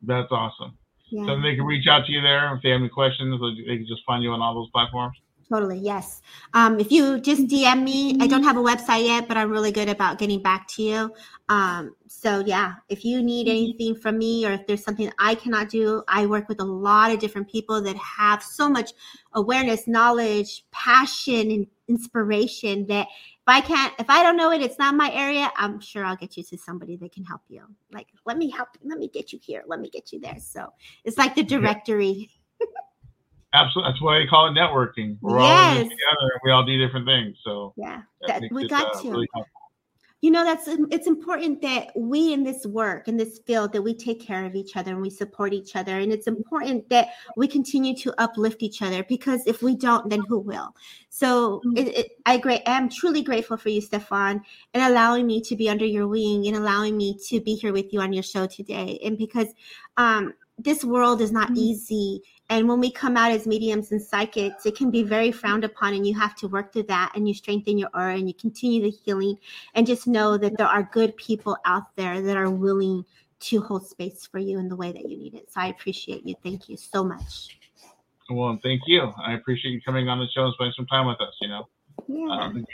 [0.01, 0.79] That's awesome.
[1.11, 1.27] Yeah.
[1.27, 3.39] So they can reach out to you there if they have any questions.
[3.67, 5.17] They can just find you on all those platforms.
[5.53, 5.81] Totally.
[5.81, 6.23] Yes.
[6.55, 9.71] Um, if you just DM me, I don't have a website yet, but I'm really
[9.71, 11.15] good about getting back to you.
[11.51, 13.57] Um, so yeah, if you need mm-hmm.
[13.57, 17.11] anything from me or if there's something I cannot do, I work with a lot
[17.11, 18.93] of different people that have so much
[19.35, 24.79] awareness, knowledge, passion, and inspiration that if I can't, if I don't know it, it's
[24.79, 25.53] not my area.
[25.57, 27.65] I'm sure I'll get you to somebody that can help you.
[27.93, 30.39] Like, let me help, let me get you here, let me get you there.
[30.41, 30.73] So
[31.05, 32.31] it's like the directory.
[33.55, 35.19] Absolutely, that's why they call it networking.
[35.21, 35.77] We're yes.
[35.77, 37.37] all together, and we all do different things.
[37.45, 39.11] So yeah, that, that we it, got uh, to.
[39.11, 39.29] Really
[40.23, 43.93] you know that's it's important that we in this work in this field that we
[43.93, 47.47] take care of each other and we support each other and it's important that we
[47.49, 50.75] continue to uplift each other because if we don't then who will
[51.11, 51.77] so mm-hmm.
[51.77, 54.41] it, it, i great i'm truly grateful for you stefan
[54.75, 57.93] and allowing me to be under your wing and allowing me to be here with
[57.93, 59.49] you on your show today and because
[59.97, 62.23] um this world is not easy
[62.53, 65.95] and when we come out as mediums and psychics it can be very frowned upon
[65.95, 68.83] and you have to work through that and you strengthen your aura and you continue
[68.83, 69.37] the healing
[69.75, 73.05] and just know that there are good people out there that are willing
[73.41, 75.51] to hold space for you in the way that you need it.
[75.51, 76.37] So i appreciate you.
[76.45, 77.59] Thank you so much.
[78.31, 79.13] Well thank you.
[79.25, 81.69] I appreciate you coming on the show and spending some time with us you know?
[82.07, 82.27] Yeah.
[82.27, 82.65] um,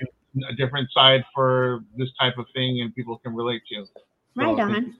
[0.51, 4.03] a different side for this type of thing and people can relate to so,
[4.37, 4.95] right on.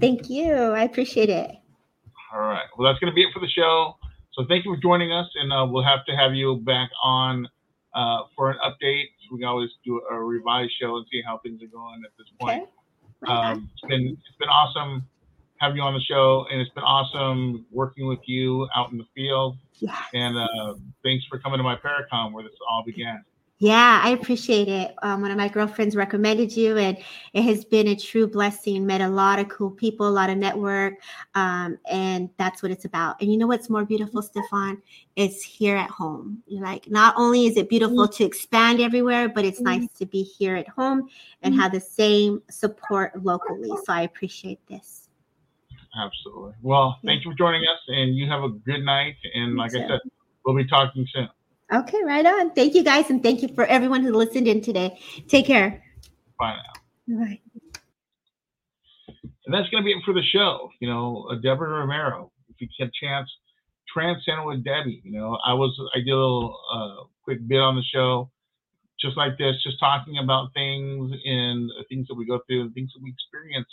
[0.00, 0.52] thank you.
[0.52, 1.61] I appreciate it
[2.32, 2.64] all right.
[2.76, 3.96] Well, that's going to be it for the show.
[4.32, 7.46] So thank you for joining us, and uh, we'll have to have you back on
[7.94, 9.06] uh, for an update.
[9.30, 12.26] We can always do a revised show and see how things are going at this
[12.40, 12.68] point.
[13.22, 13.32] Okay.
[13.32, 15.06] Um, it's been it's been awesome
[15.58, 19.06] having you on the show, and it's been awesome working with you out in the
[19.14, 19.56] field.
[19.78, 19.96] Yes.
[20.12, 20.74] And uh,
[21.04, 23.24] thanks for coming to my Paracon where this all began.
[23.62, 24.92] Yeah, I appreciate it.
[25.04, 26.98] Um, one of my girlfriends recommended you, and
[27.32, 28.84] it has been a true blessing.
[28.84, 30.94] Met a lot of cool people, a lot of network,
[31.36, 33.20] um, and that's what it's about.
[33.20, 34.82] And you know what's more beautiful, Stefan?
[35.14, 36.42] It's here at home.
[36.48, 40.56] Like, not only is it beautiful to expand everywhere, but it's nice to be here
[40.56, 41.08] at home
[41.42, 43.70] and have the same support locally.
[43.84, 45.08] So I appreciate this.
[45.96, 46.54] Absolutely.
[46.62, 49.14] Well, thank you for joining us, and you have a good night.
[49.34, 50.00] And like I said,
[50.44, 51.28] we'll be talking soon.
[51.72, 52.50] Okay, right on.
[52.50, 54.98] Thank you guys, and thank you for everyone who listened in today.
[55.28, 55.82] Take care.
[56.38, 56.54] Bye
[57.08, 57.18] now.
[57.18, 57.40] Bye.
[59.46, 60.70] And that's going to be it for the show.
[60.80, 62.30] You know, uh, Deborah Romero.
[62.50, 63.28] If you get a chance,
[63.92, 65.00] transcend with Debbie.
[65.02, 68.30] You know, I was I did a little uh, quick bit on the show,
[69.00, 72.90] just like this, just talking about things and things that we go through and things
[72.94, 73.68] that we experience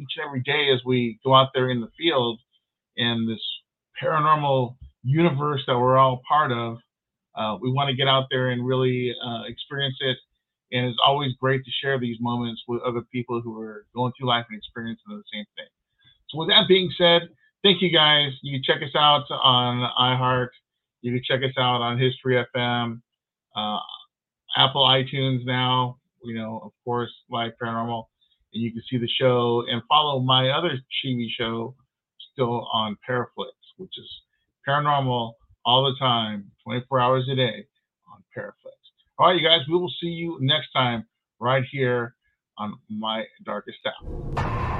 [0.00, 2.40] each and every day as we go out there in the field
[2.96, 3.40] in this
[4.02, 6.78] paranormal universe that we're all part of
[7.40, 10.16] uh, we want to get out there and really uh, experience it.
[10.72, 14.28] And it's always great to share these moments with other people who are going through
[14.28, 15.66] life and experiencing the same thing.
[16.28, 17.22] So, with that being said,
[17.64, 18.32] thank you guys.
[18.42, 20.50] You can check us out on iHeart.
[21.00, 23.00] You can check us out on History FM,
[23.56, 23.78] uh,
[24.56, 25.96] Apple iTunes now.
[26.22, 28.04] You know, of course, Live Paranormal,
[28.52, 31.74] and you can see the show and follow my other TV show
[32.32, 34.08] still on Paraflix, which is
[34.68, 35.32] Paranormal
[35.64, 37.66] all the time, 24 hours a day
[38.12, 38.76] on Paraflix.
[39.18, 41.06] All right, you guys, we will see you next time
[41.40, 42.14] right here
[42.58, 44.79] on My Darkest Hour.